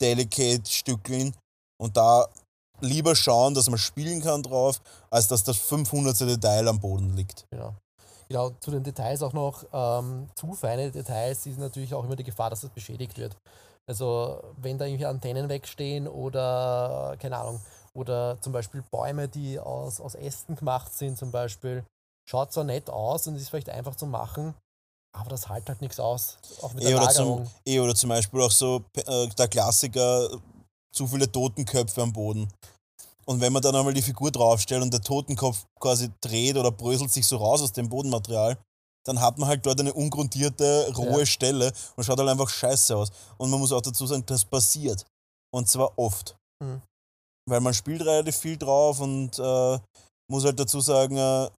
[0.00, 1.34] delicate Stückchen
[1.80, 2.28] und da
[2.80, 4.80] lieber schauen, dass man spielen kann drauf,
[5.10, 6.20] als dass das 500.
[6.20, 7.46] Detail am Boden liegt.
[7.50, 7.74] Genau.
[8.28, 12.24] Genau, zu den Details auch noch, ähm, zu feine Details ist natürlich auch immer die
[12.24, 13.36] Gefahr, dass das beschädigt wird.
[13.86, 17.60] Also wenn da irgendwie Antennen wegstehen oder, keine Ahnung,
[17.94, 21.84] oder zum Beispiel Bäume, die aus, aus Ästen gemacht sind zum Beispiel,
[22.28, 24.54] schaut zwar nett aus und ist vielleicht einfach zu machen,
[25.16, 27.46] aber das hält halt nichts aus, auch mit der oder, Lagerung.
[27.46, 30.28] zum, eh oder zum Beispiel auch so äh, der Klassiker,
[30.92, 32.48] zu viele Totenköpfe am Boden.
[33.28, 37.12] Und wenn man dann einmal die Figur draufstellt und der Totenkopf quasi dreht oder bröselt
[37.12, 38.56] sich so raus aus dem Bodenmaterial,
[39.06, 41.26] dann hat man halt dort eine ungrundierte, rohe Ja.
[41.26, 43.10] Stelle und schaut halt einfach scheiße aus.
[43.36, 45.04] Und man muss auch dazu sagen, das passiert.
[45.54, 46.36] Und zwar oft.
[46.62, 46.82] Hm.
[47.48, 49.78] Weil man spielt relativ viel drauf und äh,
[50.30, 51.48] muss halt dazu sagen, äh,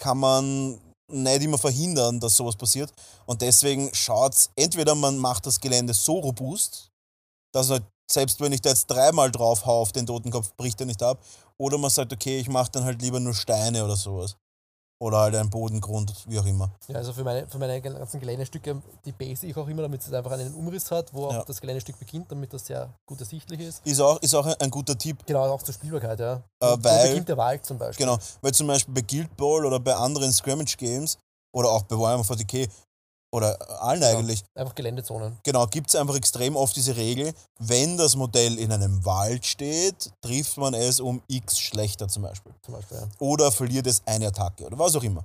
[0.00, 0.80] kann man
[1.12, 2.92] nicht immer verhindern, dass sowas passiert.
[3.26, 6.88] Und deswegen schaut's, entweder man macht das Gelände so robust,
[7.54, 10.86] dass halt, selbst wenn ich da jetzt dreimal drauf hau auf den Totenkopf, bricht er
[10.86, 11.18] nicht ab.
[11.58, 14.36] Oder man sagt, okay, ich mache dann halt lieber nur Steine oder sowas.
[14.98, 16.70] Oder halt einen Bodengrund, wie auch immer.
[16.88, 20.10] Ja, also für meine, für meine ganzen Geländestücke, die base ich auch immer, damit es
[20.10, 21.44] einfach einen Umriss hat, wo auch Ja.
[21.44, 23.86] das Geländestück beginnt, damit das sehr gut ersichtlich ist.
[23.86, 26.36] Ist auch, ist auch ein, guter Tipp, Genau, auch zur Spielbarkeit, ja.
[26.60, 28.06] Äh, weil- beginnt der Wald zum Beispiel.
[28.06, 31.18] Genau, weil zum Beispiel bei Guild Ball oder bei anderen Scrimmage Games
[31.54, 32.66] oder auch bei Warhammer 40k
[33.34, 34.10] oder allen Ja.
[34.10, 35.38] eigentlich, Einfach Geländezonen.
[35.42, 40.10] genau, gibt es einfach extrem oft diese Regel, wenn das Modell in einem Wald steht,
[40.22, 42.54] trifft man es um x schlechter zum Beispiel.
[42.62, 43.08] Zum Beispiel, ja.
[43.18, 45.24] Oder verliert es eine Attacke oder was auch immer.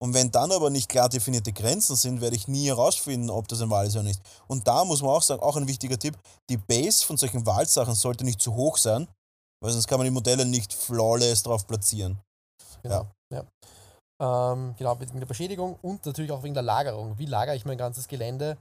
[0.00, 3.60] Und wenn dann aber nicht klar definierte Grenzen sind, werde ich nie herausfinden, ob das
[3.60, 4.20] ein Wald ist oder nicht.
[4.48, 6.18] Und da muss man auch sagen, auch ein wichtiger Tipp,
[6.50, 9.06] die Base von solchen Waldsachen sollte nicht zu hoch sein,
[9.62, 12.18] weil sonst kann man die Modelle nicht flawless drauf platzieren.
[12.82, 13.06] Genau.
[13.32, 13.44] Ja.
[14.22, 17.18] Ähm, genau, wegen der Beschädigung und natürlich auch wegen der Lagerung.
[17.18, 18.56] Wie lagere ich mein ganzes Gelände?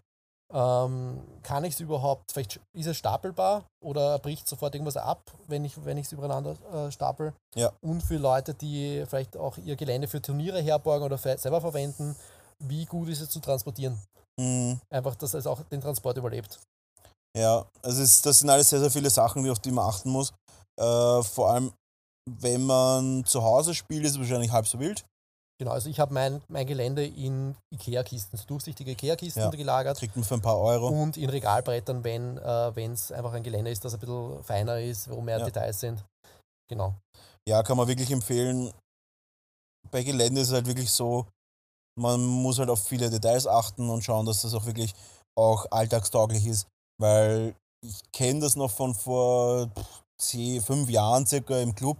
[0.51, 5.63] Ähm, kann ich es überhaupt, vielleicht ist es stapelbar oder bricht sofort irgendwas ab, wenn
[5.63, 7.33] ich wenn es übereinander äh, stapel?
[7.55, 7.71] Ja.
[7.81, 12.15] Und für Leute, die vielleicht auch ihr Gelände für Turniere herborgen oder selber verwenden,
[12.59, 13.97] wie gut ist es zu transportieren?
[14.39, 14.79] Mhm.
[14.89, 16.59] Einfach, dass es auch den Transport überlebt.
[17.37, 20.33] Ja, also es, das sind alles sehr, sehr viele Sachen, auf die man achten muss.
[20.79, 21.71] Äh, vor allem,
[22.29, 25.05] wenn man zu Hause spielt, ist es wahrscheinlich halb so wild.
[25.61, 29.49] Genau, also ich habe mein, mein Gelände in Ikea-Kisten, so durchsichtige Ikea-Kisten Ja.
[29.51, 30.87] gelagert Kriegt man für ein paar Euro.
[30.87, 32.37] und in Regalbrettern, wenn
[32.91, 35.45] es einfach ein Gelände ist, das ein bisschen feiner ist, wo mehr Ja.
[35.45, 36.03] Details sind.
[36.67, 36.95] Genau.
[37.47, 38.73] Ja, kann man wirklich empfehlen.
[39.91, 41.27] Bei Gelände ist es halt wirklich so,
[41.95, 44.95] man muss halt auf viele Details achten und schauen, dass das auch wirklich
[45.37, 46.65] auch alltagstauglich ist.
[46.99, 47.53] Weil
[47.85, 49.69] ich kenne das noch von vor
[50.19, 51.97] zehn, fünf Jahren circa im Club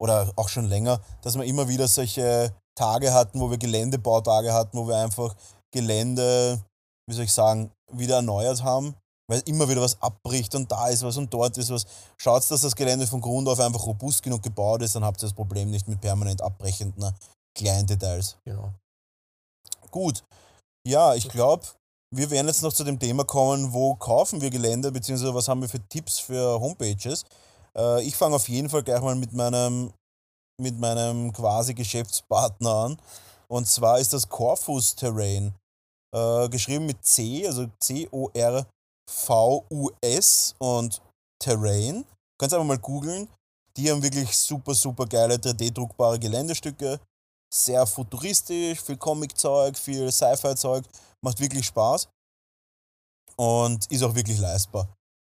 [0.00, 4.78] oder auch schon länger, dass wir immer wieder solche Tage hatten, wo wir Geländebautage hatten,
[4.78, 5.34] wo wir einfach
[5.70, 6.60] Gelände,
[7.06, 8.94] wie soll ich sagen, wieder erneuert haben,
[9.28, 11.84] weil immer wieder was abbricht und da ist was und dort ist was.
[12.16, 15.26] Schaut, dass das Gelände von Grund auf einfach robust genug gebaut ist, dann habt ihr
[15.26, 17.14] das Problem nicht mit permanent abbrechenden
[17.54, 18.36] kleinen Details.
[18.44, 18.72] genau.
[19.90, 20.22] Gut,
[20.86, 21.66] ja, ich glaube,
[22.14, 25.60] wir werden jetzt noch zu dem Thema kommen, wo kaufen wir Gelände, beziehungsweise was haben
[25.60, 27.24] wir für Tipps für Homepages.
[27.76, 29.92] Äh, ich fange auf jeden Fall gleich mal mit meinem,
[30.60, 32.96] mit meinem quasi Geschäftspartner an.
[33.48, 35.54] Und zwar ist das Corfus Terrain.
[36.14, 38.64] Äh, geschrieben mit C, also C-O-R-V-U-S
[40.58, 41.00] und
[41.38, 42.04] Terrain.
[42.38, 43.28] Kannst einfach mal googeln.
[43.76, 47.00] Die haben wirklich super, super geile 3D-druckbare Geländestücke.
[47.52, 50.84] Sehr futuristisch, viel Comic-Zeug, viel Sci-Fi-Zeug.
[51.24, 52.08] Macht wirklich Spaß.
[53.36, 54.88] Und ist auch wirklich leistbar.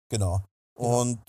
[0.09, 0.41] Genau.
[0.75, 1.01] Genau.
[1.01, 1.19] Und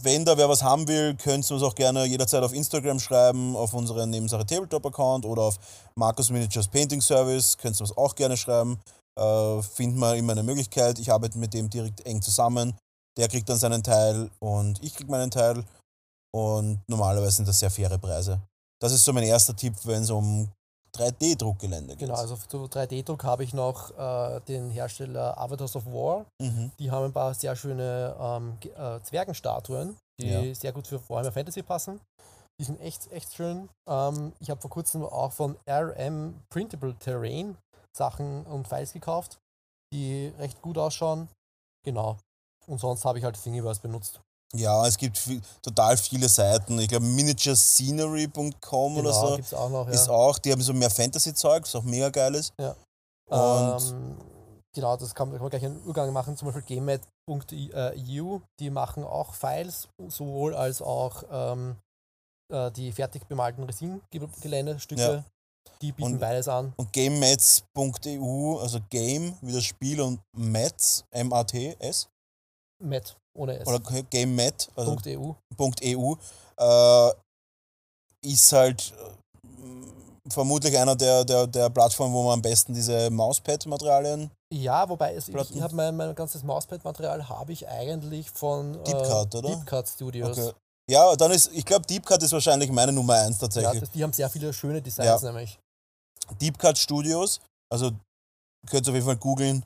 [0.00, 3.54] wenn da wer was haben will, könnt ihr uns auch gerne jederzeit auf Instagram schreiben,
[3.54, 5.58] auf unseren Nebensache Tabletop-Account oder auf
[5.94, 7.56] Markus Miniatures Painting Service.
[7.58, 8.80] Könnt ihr uns auch gerne schreiben.
[9.18, 10.98] Äh, finden wir immer eine Möglichkeit.
[10.98, 12.74] Ich arbeite mit dem direkt eng zusammen.
[13.18, 15.62] Der kriegt dann seinen Teil und ich krieg meinen Teil.
[16.34, 18.40] Und normalerweise sind das sehr faire Preise.
[18.80, 20.48] Das ist so mein erster Tipp, wenn es um
[20.96, 22.00] 3D-Druckgelände geht.
[22.00, 26.26] Genau, also zu 3D-Druck habe ich noch äh, den Hersteller Avatars of War.
[26.40, 26.70] Mhm.
[26.78, 30.54] Die haben ein paar sehr schöne ähm, äh, Zwergenstatuen, die Ja.
[30.54, 32.00] sehr gut für Warhammer Fantasy passen.
[32.60, 33.68] Die sind echt, echt schön.
[33.88, 37.56] Ähm, ich habe vor kurzem auch von RM Printable Terrain
[37.96, 39.38] Sachen und Files gekauft,
[39.92, 41.28] die recht gut ausschauen.
[41.84, 42.16] Genau.
[42.66, 44.20] Und sonst habe ich halt Thingiverse benutzt.
[44.54, 46.78] Ja, es gibt viel, total viele Seiten.
[46.78, 49.86] Ich glaube, miniaturescenery.com oder Genau, so gibt es auch noch.
[49.86, 49.92] Ja.
[49.94, 50.38] ist auch.
[50.38, 52.52] Die haben so mehr Fantasy-Zeug, was auch mega geil ist.
[52.60, 52.74] Ja.
[53.30, 54.18] Und Ähm,
[54.74, 56.36] genau, das kann, kann man gleich einen Übergang machen.
[56.36, 61.76] Zum Beispiel GameMat.eu, die machen auch Files, sowohl als auch ähm,
[62.52, 65.00] äh, die fertig bemalten Resin-Geländestücke.
[65.00, 65.24] Ja.
[65.80, 66.74] Die bieten Und- beides an.
[66.76, 72.08] und GameMats.eu, also Game wie das Spiel und Mats, M-A-T-S,
[72.82, 73.66] Mat, ohne S.
[73.66, 73.80] oder
[74.10, 75.34] GameMat, also .eu.
[75.82, 76.16] .eu,
[76.58, 77.12] äh,
[78.24, 84.30] ist halt äh, vermutlich einer der, der, der Plattformen, wo man am besten diese Mauspad-Materialien.
[84.52, 85.56] Ja, wobei es, ich, Platten.
[85.56, 89.48] ich habe mein, mein ganzes Mauspad-Material habe ich eigentlich von äh, Deepcut, oder?
[89.48, 90.38] Deepcut Studios.
[90.38, 90.52] Okay.
[90.90, 93.80] Ja, dann ist, ich glaube, Deepcut ist wahrscheinlich meine Nummer eins Ja, tatsächlich.
[93.80, 95.58] das, die haben sehr viele schöne Designs nämlich.
[96.40, 97.40] Deep Cut Studios,
[97.72, 97.90] also
[98.68, 99.64] könnt ihr auf jeden Fall googeln.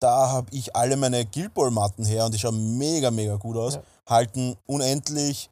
[0.00, 3.56] Da habe ich alle meine Guild Ball Matten her und die schauen mega, mega gut
[3.56, 3.74] aus.
[3.74, 3.82] Ja.
[4.08, 5.50] Halten unendlich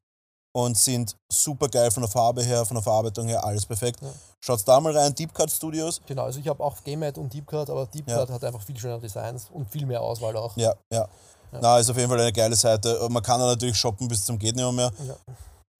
[0.56, 4.00] und sind super geil von der Farbe her, von der Verarbeitung her, alles perfekt.
[4.02, 4.08] Ja.
[4.40, 6.00] Schaut da mal rein, Deep Cut Studios.
[6.06, 9.48] Genau, also ich habe auch GameMat und Deepcut, aber Deepcut hat einfach viel schönere Designs
[9.50, 10.56] und viel mehr Auswahl auch.
[10.56, 11.06] Ja, ja.
[11.52, 11.58] Ja.
[11.62, 13.06] Na, ist auf jeden Fall eine geile Seite.
[13.08, 14.90] Man kann da natürlich shoppen bis zum geht nicht mehr.
[15.06, 15.14] Ja.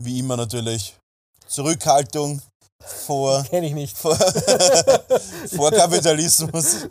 [0.03, 0.97] Wie immer natürlich.
[1.47, 2.41] Zurückhaltung
[2.83, 3.97] vor Kenne ich nicht.
[3.97, 4.17] vor,
[5.57, 6.87] vor Kapitalismus.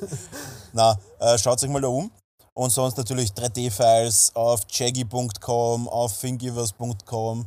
[0.72, 2.10] Na, äh, schaut euch mal da um.
[2.54, 7.46] Und sonst natürlich 3D-Files auf jaggy.com, auf thingiverse.com.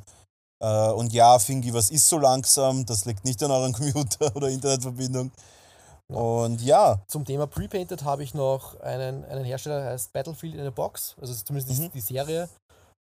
[0.61, 5.31] Äh, und ja, Thingiverse ist so langsam, das liegt nicht an eurem Computer oder Internetverbindung.
[6.07, 10.67] Und ja, Zum Thema Prepainted habe ich noch einen, einen Hersteller, der heißt Battlefield in
[10.67, 11.15] a Box.
[11.21, 11.91] Also zumindest die- Mhm.
[11.93, 12.49] die Serie.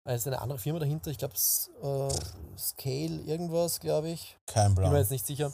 [0.04, 1.10] Es ist eine andere Firma dahinter.
[1.10, 4.36] Ich glaube, äh, Scale irgendwas, glaube ich.
[4.46, 5.00] kein Bin mir Plan.
[5.00, 5.52] jetzt nicht sicher.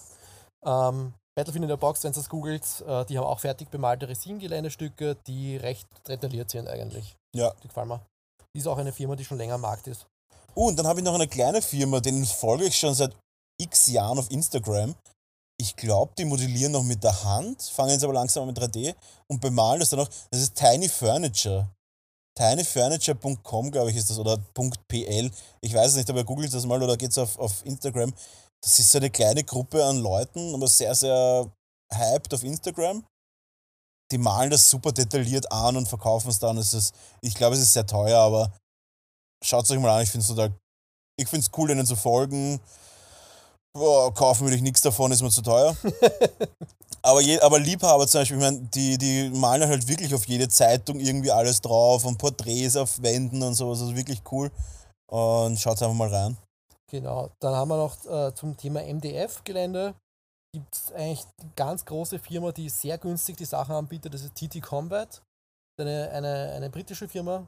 [0.65, 4.09] Ähm, Battlefield in a Box, wenn ihr das googelt, äh, die haben auch fertig bemalte
[4.09, 7.17] Resin-Geländestücke, die recht detailliert sind eigentlich.
[7.35, 7.53] Ja.
[7.63, 8.07] Die gefallen mir.
[8.55, 10.07] Die ist auch eine Firma, die schon länger am Markt ist.
[10.55, 13.17] Uh, und dann habe ich noch eine kleine Firma, denen folge ich schon seit
[13.61, 14.95] x Jahren auf Instagram.
[15.57, 18.95] Ich glaube, die modellieren noch mit der Hand, fangen jetzt aber langsam an mit 3D
[19.29, 20.09] und bemalen das dann noch.
[20.31, 21.69] Das ist Tiny Furniture.
[22.37, 24.39] tinyfurniture.com, glaube ich, ist das, oder
[24.89, 25.31] .pl.
[25.61, 28.13] Ich weiß es nicht, aber googelt das mal oder geht's auf, auf Instagram.
[28.63, 31.51] Das ist so eine kleine Gruppe an Leuten, aber sehr, sehr
[31.93, 33.05] hyped auf Instagram.
[34.11, 36.59] Die malen das super detailliert an und verkaufen es dann.
[36.59, 38.53] Es ist, ich glaube, es ist sehr teuer, aber
[39.43, 40.03] schaut es euch mal an.
[40.03, 40.51] Ich finde es
[41.17, 42.61] ich finde es cool, denen zu folgen.
[43.73, 45.77] Boah, kaufen würde ich nichts davon, ist mir zu teuer.
[47.05, 50.49] Aber, je, aber Liebhaber zum Beispiel, ich meine, die, die malen halt wirklich auf jede
[50.49, 53.83] Zeitung irgendwie alles drauf und Porträts auf Wänden und sowas.
[53.83, 54.51] Also wirklich cool.
[55.11, 56.39] Und schaut einfach mal rein.
[56.91, 57.31] Genau.
[57.41, 59.95] Dann haben wir noch äh, zum Thema MDF-Gelände.
[60.55, 64.15] Gibt es eigentlich eine ganz große Firma, die sehr günstig die Sachen anbietet.
[64.15, 65.21] Das ist TT Combat.
[65.79, 67.47] Eine, eine, eine britische Firma.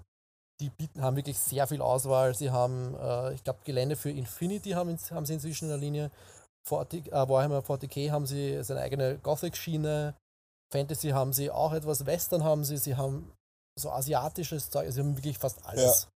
[0.60, 2.34] Die bieten, haben wirklich sehr viel Auswahl.
[2.34, 6.10] Sie haben, äh, ich glaube, Gelände für Infinity haben, haben sie inzwischen in der Linie.
[6.68, 10.14] 40, äh, Warhammer 40k haben sie seine eigene Gothic-Schiene.
[10.72, 13.32] Fantasy haben sie auch etwas, Western haben sie, sie haben
[13.78, 16.08] so asiatisches Zeug, sie haben wirklich fast alles.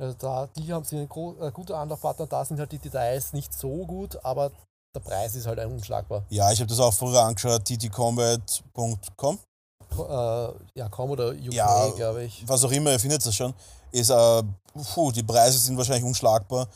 [0.00, 1.06] Also da, die haben sie einen
[1.40, 4.50] äh, guter Anlaufpartner, da sind halt die Details nicht so gut, aber
[4.94, 6.24] der Preis ist halt unschlagbar.
[6.28, 9.38] Ja, ich habe das auch früher angeschaut, ttcombat.com.
[9.98, 9.98] Äh,
[10.78, 11.88] ja, kaum oder UK, Ja.
[11.90, 12.46] glaube ich.
[12.46, 13.54] Was auch immer, ihr findet das schon.
[13.90, 14.42] Ist, äh,
[14.94, 16.66] puh, die Preise sind wahrscheinlich unschlagbar.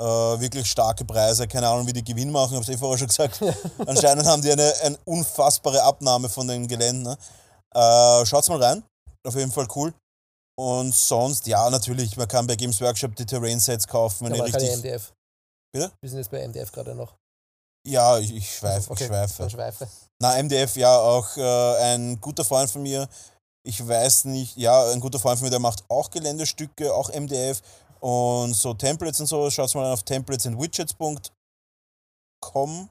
[0.00, 1.46] Äh, wirklich starke Preise.
[1.46, 3.38] Keine Ahnung, wie die Gewinn machen, habe ich eh vorher schon gesagt.
[3.86, 7.02] Anscheinend haben die eine, eine unfassbare Abnahme von den Geländen.
[7.02, 7.18] Ne?
[7.74, 8.82] Äh, schaut's mal rein.
[9.26, 9.92] Auf jeden Fall cool.
[10.58, 14.52] Und sonst, ja, natürlich, man kann bei Games Workshop die Terrain-Sets kaufen, wenn aber ihr
[14.52, 14.78] keine richtig.
[14.78, 15.12] MDF.
[15.72, 15.92] Bitte?
[16.00, 17.14] Wir sind jetzt bei MDF gerade noch.
[17.86, 19.50] Ja, ich, ich schweife, Okay, ich schweife.
[19.50, 19.88] Schweife.
[20.22, 23.06] Na, MDF, ja, auch äh, ein guter Freund von mir.
[23.66, 27.60] Ich weiß nicht, ja, ein guter Freund von mir, der macht auch Geländestücke, auch MDF
[28.00, 29.48] und so Templates und so.
[29.50, 32.88] Schaut mal auf templatesandwidgets.com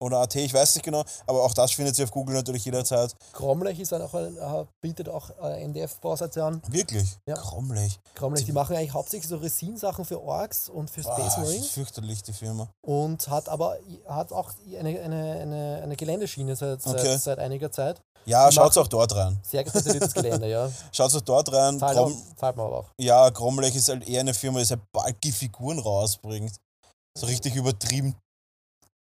[0.00, 3.14] oder AT, ich weiß nicht genau, aber auch das findet ihr auf Google natürlich jederzeit.
[3.34, 6.60] Cromlech ist auch ein, äh, bietet auch äh, MDF-Bausatz an.
[6.66, 7.08] Wirklich?
[7.28, 7.36] Ja.
[7.36, 8.00] Krommlich.
[8.16, 11.44] Cromlech, die machen eigentlich hauptsächlich so Resin-Sachen für Orks und für Ah, Space das ist
[11.44, 11.68] Marines.
[11.70, 12.68] fürchterlich, die Firma.
[12.80, 13.76] und hat aber
[14.08, 17.16] hat auch eine, eine, eine, eine Geländeschiene seit, seit, Okay.
[17.18, 18.02] seit einiger Zeit.
[18.24, 19.38] Ja, schaut auch dort rein.
[19.42, 20.70] Sehr detailliertes Gelände, ja.
[20.92, 21.78] Schaut auch dort rein.
[21.78, 22.86] Zahlt, Krom, auch, zahlt man aber auch.
[23.00, 26.54] ja, Kromlech ist halt eher eine Firma, die halt bulky Figuren rausbringt.
[27.18, 28.16] So richtig übertrieben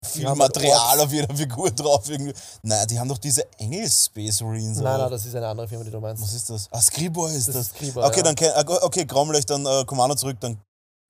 [0.02, 2.08] viel halt Material auf jeder Figur drauf.
[2.08, 2.32] Irgendwie.
[2.62, 4.78] Naja, die haben doch diese Engel-Space Marines.
[4.78, 6.22] Nein, nein, das ist eine andere Firma, die du meinst.
[6.22, 6.68] Was ist das?
[6.70, 7.66] Ah, Scribor ist Das das.
[7.66, 8.32] ist Skriba, okay, ja.
[8.32, 10.58] dann ah, okay, Kromlech, dann äh, Kommando zurück, dann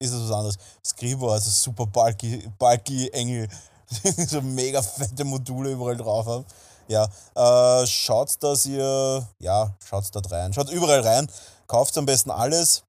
[0.01, 0.57] ist es was anderes.
[0.85, 3.47] Scribor, also super bulky, bulky Engel.
[4.27, 6.45] so mega fette Module überall drauf haben.
[6.91, 10.51] Ja, äh, schaut, dass ihr, ja, schaut dort rein.
[10.51, 11.29] Schaut überall rein.
[11.65, 12.83] Kauft am besten alles.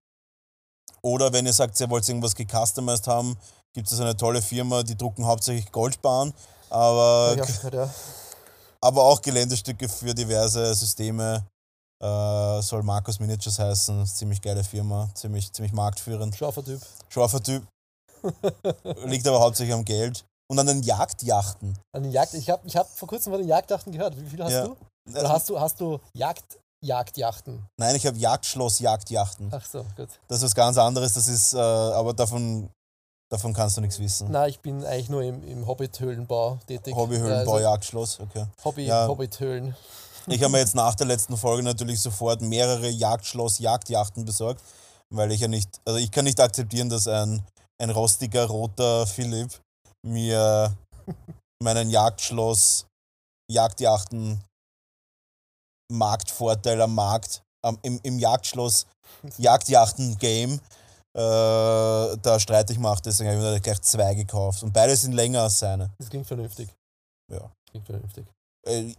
[1.03, 3.37] Oder wenn ihr sagt, ihr wollt irgendwas gecustomized haben,
[3.73, 6.35] gibt es eine tolle Firma, die drucken hauptsächlich Goldbahn,
[6.69, 7.91] aber, gehört, ja.
[8.81, 11.47] aber auch Geländestücke für diverse Systeme.
[12.03, 16.35] Äh, soll Markus Miniatures heißen, ziemlich geile Firma, ziemlich, ziemlich marktführend.
[16.37, 16.81] Scharfer Typ.
[17.09, 17.65] Scharfer Typ,
[19.05, 20.25] liegt aber hauptsächlich am Geld.
[20.53, 21.79] Und an den Jagdjachten.
[21.97, 24.21] An den Jagd, ich habe ich hab vor kurzem von den Jagdjachten gehört.
[24.21, 24.67] Wie viel hast Ja.
[24.67, 24.77] du?
[25.11, 27.65] Oder hast du, hast du Jagd, Jagdjachten?
[27.79, 29.49] Nein, ich habe Jagdschloss-Jagdjachten.
[29.51, 30.11] Ach so, gut.
[30.29, 32.69] Das ist was ganz anderes, das ist, äh, aber davon,
[33.31, 34.29] davon kannst du nichts wissen.
[34.31, 36.95] Na, ich bin eigentlich nur im, im Hobbit-Höhlenbau tätig.
[36.95, 38.45] Hobbyhöhlenbau, Also Jagdschloss, okay.
[38.63, 39.09] Hobby, Ja.
[39.09, 39.75] Hobbit-Höhlen.
[40.27, 44.61] Ich habe mir jetzt nach der letzten Folge natürlich sofort mehrere Jagdschloss-Jagdjachten besorgt,
[45.09, 47.43] weil ich ja nicht, also ich kann nicht akzeptieren, dass ein,
[47.79, 49.62] ein rostiger roter Philipp
[50.07, 50.77] mir
[51.63, 52.87] meinen Jagdschloss
[53.51, 54.43] Jagdjachten
[55.93, 58.87] Marktvorteil am Markt, am, im, im Jagdschloss
[59.37, 60.59] Jagdjachten-Game äh,
[61.15, 63.05] da streitig macht.
[63.07, 64.63] Deswegen habe ich mir gleich zwei gekauft.
[64.63, 65.91] Und beide sind länger als seine.
[65.99, 66.75] Das klingt vernünftig.
[67.31, 67.53] Ja.
[67.71, 68.27] Klingt vernünftig.
[68.67, 68.95] Äh,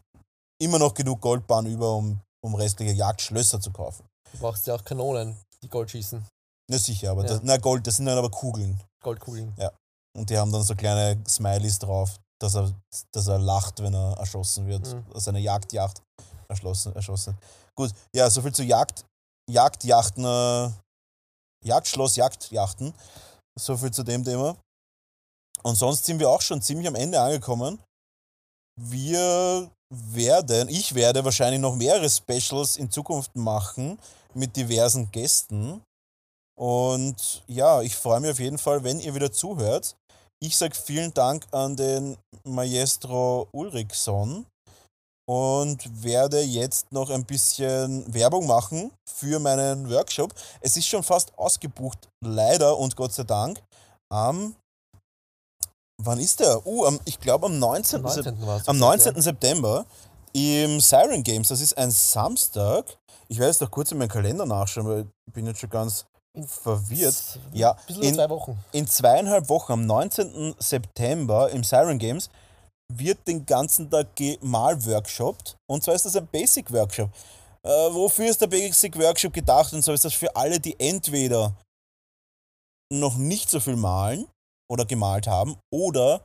[0.62, 4.06] immer noch genug Goldbahn über, um, um restliche Jagdschlösser zu kaufen.
[4.32, 6.26] Du brauchst ja auch Kanonen, die Gold schießen.
[6.70, 7.30] Na sicher, aber Ja.
[7.30, 8.80] das, na Gold, das sind dann aber Kugeln.
[9.04, 9.54] Goldkugeln.
[10.16, 12.72] Und die haben dann so kleine Smileys drauf, dass er,
[13.12, 14.94] dass er lacht, wenn er erschossen wird.
[14.94, 15.12] Mhm.
[15.14, 16.02] Aus einer Jagdjacht
[16.48, 17.38] erschlossen, erschossen.
[17.76, 19.06] Gut, ja, soviel zu Jagd,
[19.50, 20.70] Jagdjachten, äh,
[21.66, 22.94] Jagdschloss, Jagdjachten.
[23.58, 24.56] Soviel zu dem Thema.
[25.64, 27.80] Und sonst sind wir auch schon ziemlich am Ende angekommen.
[28.80, 34.00] Wir werden, ich werde wahrscheinlich noch mehrere Specials in Zukunft machen
[34.34, 35.82] mit diversen Gästen.
[36.60, 39.96] Und ja, ich freue mich auf jeden Fall, wenn ihr wieder zuhört.
[40.46, 44.46] Ich sage vielen Dank an den Maestro Ulrichson
[45.26, 50.34] und werde jetzt noch ein bisschen Werbung machen für meinen Workshop.
[50.60, 53.64] Es ist schon fast ausgebucht, leider und Gott sei Dank.
[54.12, 54.58] Am,
[56.04, 56.68] wann ist der?
[56.68, 58.06] Uh, am, ich glaube am 19.
[58.06, 58.46] Am Sep- 19.
[58.46, 59.22] war's am gesagt, 19.
[59.22, 59.86] September
[60.34, 61.48] im Siren Games.
[61.48, 62.98] Das ist ein Samstag.
[63.30, 66.06] Ich werde jetzt noch kurz in meinen Kalender nachschauen, weil ich bin jetzt schon ganz
[66.42, 67.40] verwirrt.
[67.52, 67.76] Ja.
[67.88, 68.58] In, zwei Wochen.
[68.72, 70.56] in zweieinhalb Wochen, am 19.
[70.60, 72.30] September im Siren Games,
[72.92, 75.58] wird den ganzen Tag gemal-workshopt.
[75.70, 77.10] Und zwar ist das ein Basic-Workshop.
[77.66, 79.74] Äh, wofür ist der Basic-Workshop gedacht?
[79.74, 81.56] Und zwar ist das für alle, die entweder
[82.92, 84.28] noch nicht so viel malen
[84.72, 86.22] oder gemalt haben oder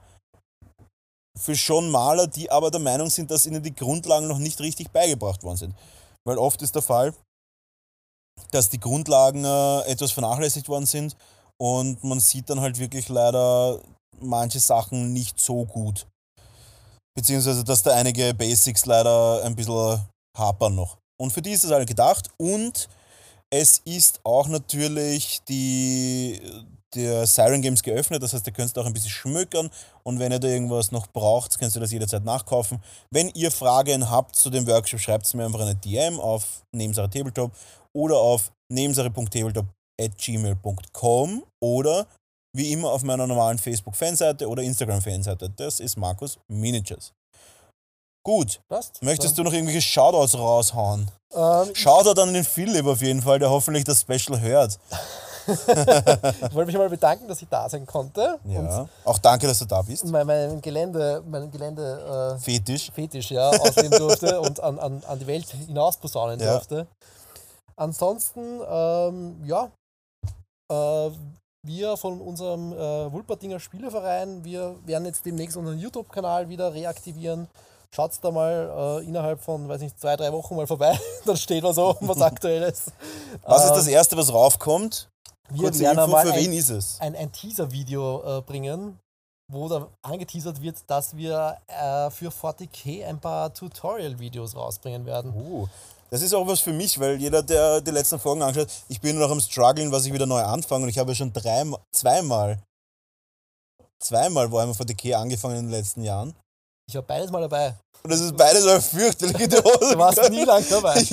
[1.39, 4.91] für schon Maler, die aber der Meinung sind, dass ihnen die Grundlagen noch nicht richtig
[4.91, 5.75] beigebracht worden sind.
[6.27, 7.15] Weil oft ist der Fall,
[8.51, 11.17] dass die Grundlagen äh, etwas vernachlässigt worden sind
[11.59, 13.81] und man sieht dann halt wirklich leider
[14.21, 16.07] manche Sachen nicht so gut.
[17.17, 20.01] Beziehungsweise, dass da einige Basics leider ein bisschen
[20.37, 20.99] hapern noch.
[21.21, 22.89] Und für die ist es halt gedacht und
[23.51, 26.41] es ist auch natürlich die,
[26.95, 29.71] der Siren Games geöffnet, das heißt, ihr könnt auch ein bisschen schmökern
[30.05, 32.81] und wenn ihr da irgendwas noch braucht, könnt ihr das jederzeit nachkaufen.
[33.11, 37.11] Wenn ihr Fragen habt zu dem Workshop, schreibt es mir einfach eine DM auf Nebensache
[37.11, 37.51] Tabletop
[37.99, 42.07] oder auf nebensache.tabletop.gmail.com oder
[42.57, 45.51] wie immer auf meiner normalen Facebook-Fanseite oder Instagram-Fanseite.
[45.51, 47.13] Das ist Markus Miniatures.
[48.25, 48.61] Gut.
[48.69, 49.03] Passt.
[49.03, 51.11] Möchtest du noch irgendwelche Shoutouts raushauen?
[51.35, 54.79] Ähm, Shoutout an den Philipp auf jeden Fall, der hoffentlich das Special hört.
[55.49, 58.39] ich wollte mich mal bedanken, dass ich da sein konnte.
[58.45, 58.87] Ja.
[59.05, 60.05] Auch danke, dass du da bist.
[60.05, 62.91] Und mein, mein Gelände, mein Gelände äh, Fetisch.
[62.93, 66.53] Fetisch, ja, ausleben durfte und an, an, an die Welt hinaus posaunen Ja.
[66.53, 66.87] durfte.
[67.79, 69.71] Ansonsten, ähm, ja,
[70.71, 71.11] äh,
[71.65, 77.49] wir von unserem äh, Wulpertinger Spieleverein, wir werden jetzt demnächst unseren YouTube-Kanal wieder reaktivieren.
[77.95, 80.99] Schaut da mal äh, innerhalb von, weiß nicht, zwei, drei Wochen mal vorbei.
[81.25, 82.93] Dann steht was oben, was Aktuelles.
[83.45, 85.09] Was ist Ähm, das Erste, was raufkommt?
[85.51, 87.01] Wir Kurze werden Info, für ein, wen ist es?
[87.01, 88.99] ein, ein Teaser-Video äh, bringen,
[89.51, 95.33] wo da angeteasert wird, dass wir äh, für 40k ein paar Tutorial-Videos rausbringen werden.
[95.33, 95.67] Uh,
[96.11, 99.19] das ist auch was für mich, weil jeder, der die letzten Folgen anschaut, ich bin
[99.19, 102.59] noch am struggeln, was ich wieder neu anfange und ich habe ja schon dreimal, zweimal,
[104.03, 106.35] zweimal Warhammer 40k angefangen in den letzten Jahren.
[106.89, 107.75] Ich war beides mal dabei.
[108.03, 109.93] Und das ist beides eine fürchterliche Hose.
[109.93, 111.01] Du warst nie lang dabei.
[111.03, 111.11] Ich,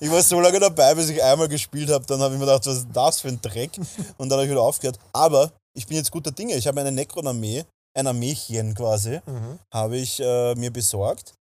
[0.00, 2.04] ich war so lange dabei, bis ich einmal gespielt habe.
[2.06, 3.72] Dann habe ich mir gedacht, was ist das für ein Dreck?
[4.18, 4.98] Und dann habe ich wieder aufgehört.
[5.12, 6.54] Aber ich bin jetzt guter Dinge.
[6.54, 7.64] Ich habe eine Necron-Armee,
[7.96, 9.58] ein Armeechen quasi, Mhm.
[9.74, 11.32] habe ich äh, mir besorgt.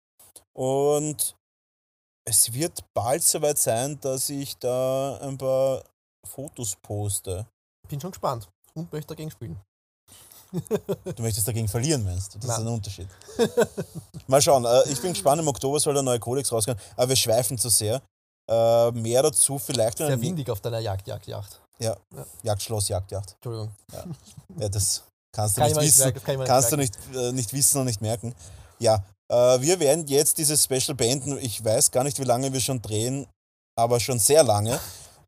[0.56, 1.36] Und
[2.28, 5.84] es wird bald soweit sein, dass ich da ein paar
[6.26, 7.46] Fotos poste.
[7.88, 9.58] Bin schon gespannt und möchte dagegen spielen.
[10.52, 12.40] Du möchtest dagegen verlieren, meinst du?
[12.40, 12.68] Das ist Nein.
[12.68, 13.08] ein Unterschied.
[14.28, 14.64] Mal schauen.
[14.66, 16.80] Äh, ich bin gespannt, im Oktober soll der neue Kodex rauskommen.
[16.96, 18.02] Aber wir schweifen zu sehr.
[18.50, 19.98] Äh, mehr dazu vielleicht.
[19.98, 21.60] Sehr windig auf deiner Jagd, Jagd, Jagd.
[21.80, 22.26] Ja, Ja.
[22.44, 23.34] Jagdschloss, Jagdjacht.
[23.34, 23.72] Entschuldigung.
[24.58, 25.04] Ja, das
[25.34, 26.04] kannst du Kann ich nicht wissen.
[26.04, 27.12] merken, das kann kannst du merken.
[27.12, 28.34] nicht, äh, nicht wissen und nicht merken.
[28.80, 31.38] Ja, wir werden jetzt dieses Special beenden.
[31.40, 33.28] Ich weiß gar nicht, wie lange wir schon drehen,
[33.76, 34.80] aber schon sehr lange.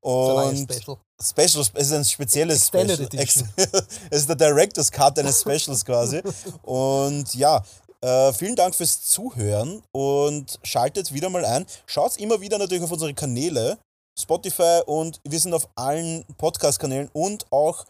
[0.02, 0.98] Und Special.
[1.22, 3.22] Special, es ist ein spezielles Extended Special.
[3.22, 3.50] Edition.
[4.10, 6.22] es ist der Director's Cut eines Specials quasi.
[6.64, 7.62] Und ja,
[8.02, 11.66] äh, vielen Dank fürs Zuhören und schaltet wieder mal ein.
[11.86, 13.78] Schaut immer wieder natürlich auf unsere Kanäle,
[14.18, 17.86] Spotify und wir sind auf allen Podcast-Kanälen und auch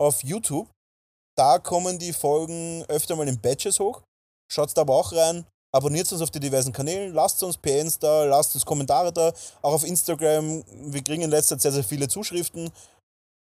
[0.00, 0.68] auf YouTube.
[1.36, 4.02] Da kommen die Folgen öfter mal in Batches hoch.
[4.50, 5.44] Schaut da aber auch rein.
[5.74, 9.74] Abonniert uns auf die diversen Kanälen, lasst uns PNs da, lasst uns Kommentare da, auch
[9.74, 10.64] auf Instagram.
[10.90, 12.70] Wir kriegen in letzter Zeit sehr, sehr viele Zuschriften.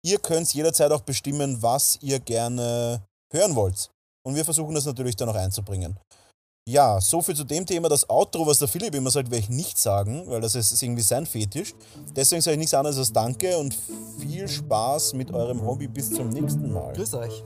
[0.03, 3.91] Ihr könnt jederzeit auch bestimmen, was ihr gerne hören wollt.
[4.25, 5.99] Und wir versuchen das natürlich dann auch einzubringen.
[6.69, 7.89] Ja, so viel zu dem Thema.
[7.89, 11.03] Das Outro, was der Philipp immer sagt, werde ich nicht sagen, weil das ist irgendwie
[11.03, 11.75] sein Fetisch.
[12.17, 13.77] Deswegen sage ich nichts anderes als Danke und
[14.19, 15.87] viel Spaß mit eurem Hobby.
[15.87, 16.93] Bis zum nächsten Mal.
[16.95, 17.45] Grüß euch.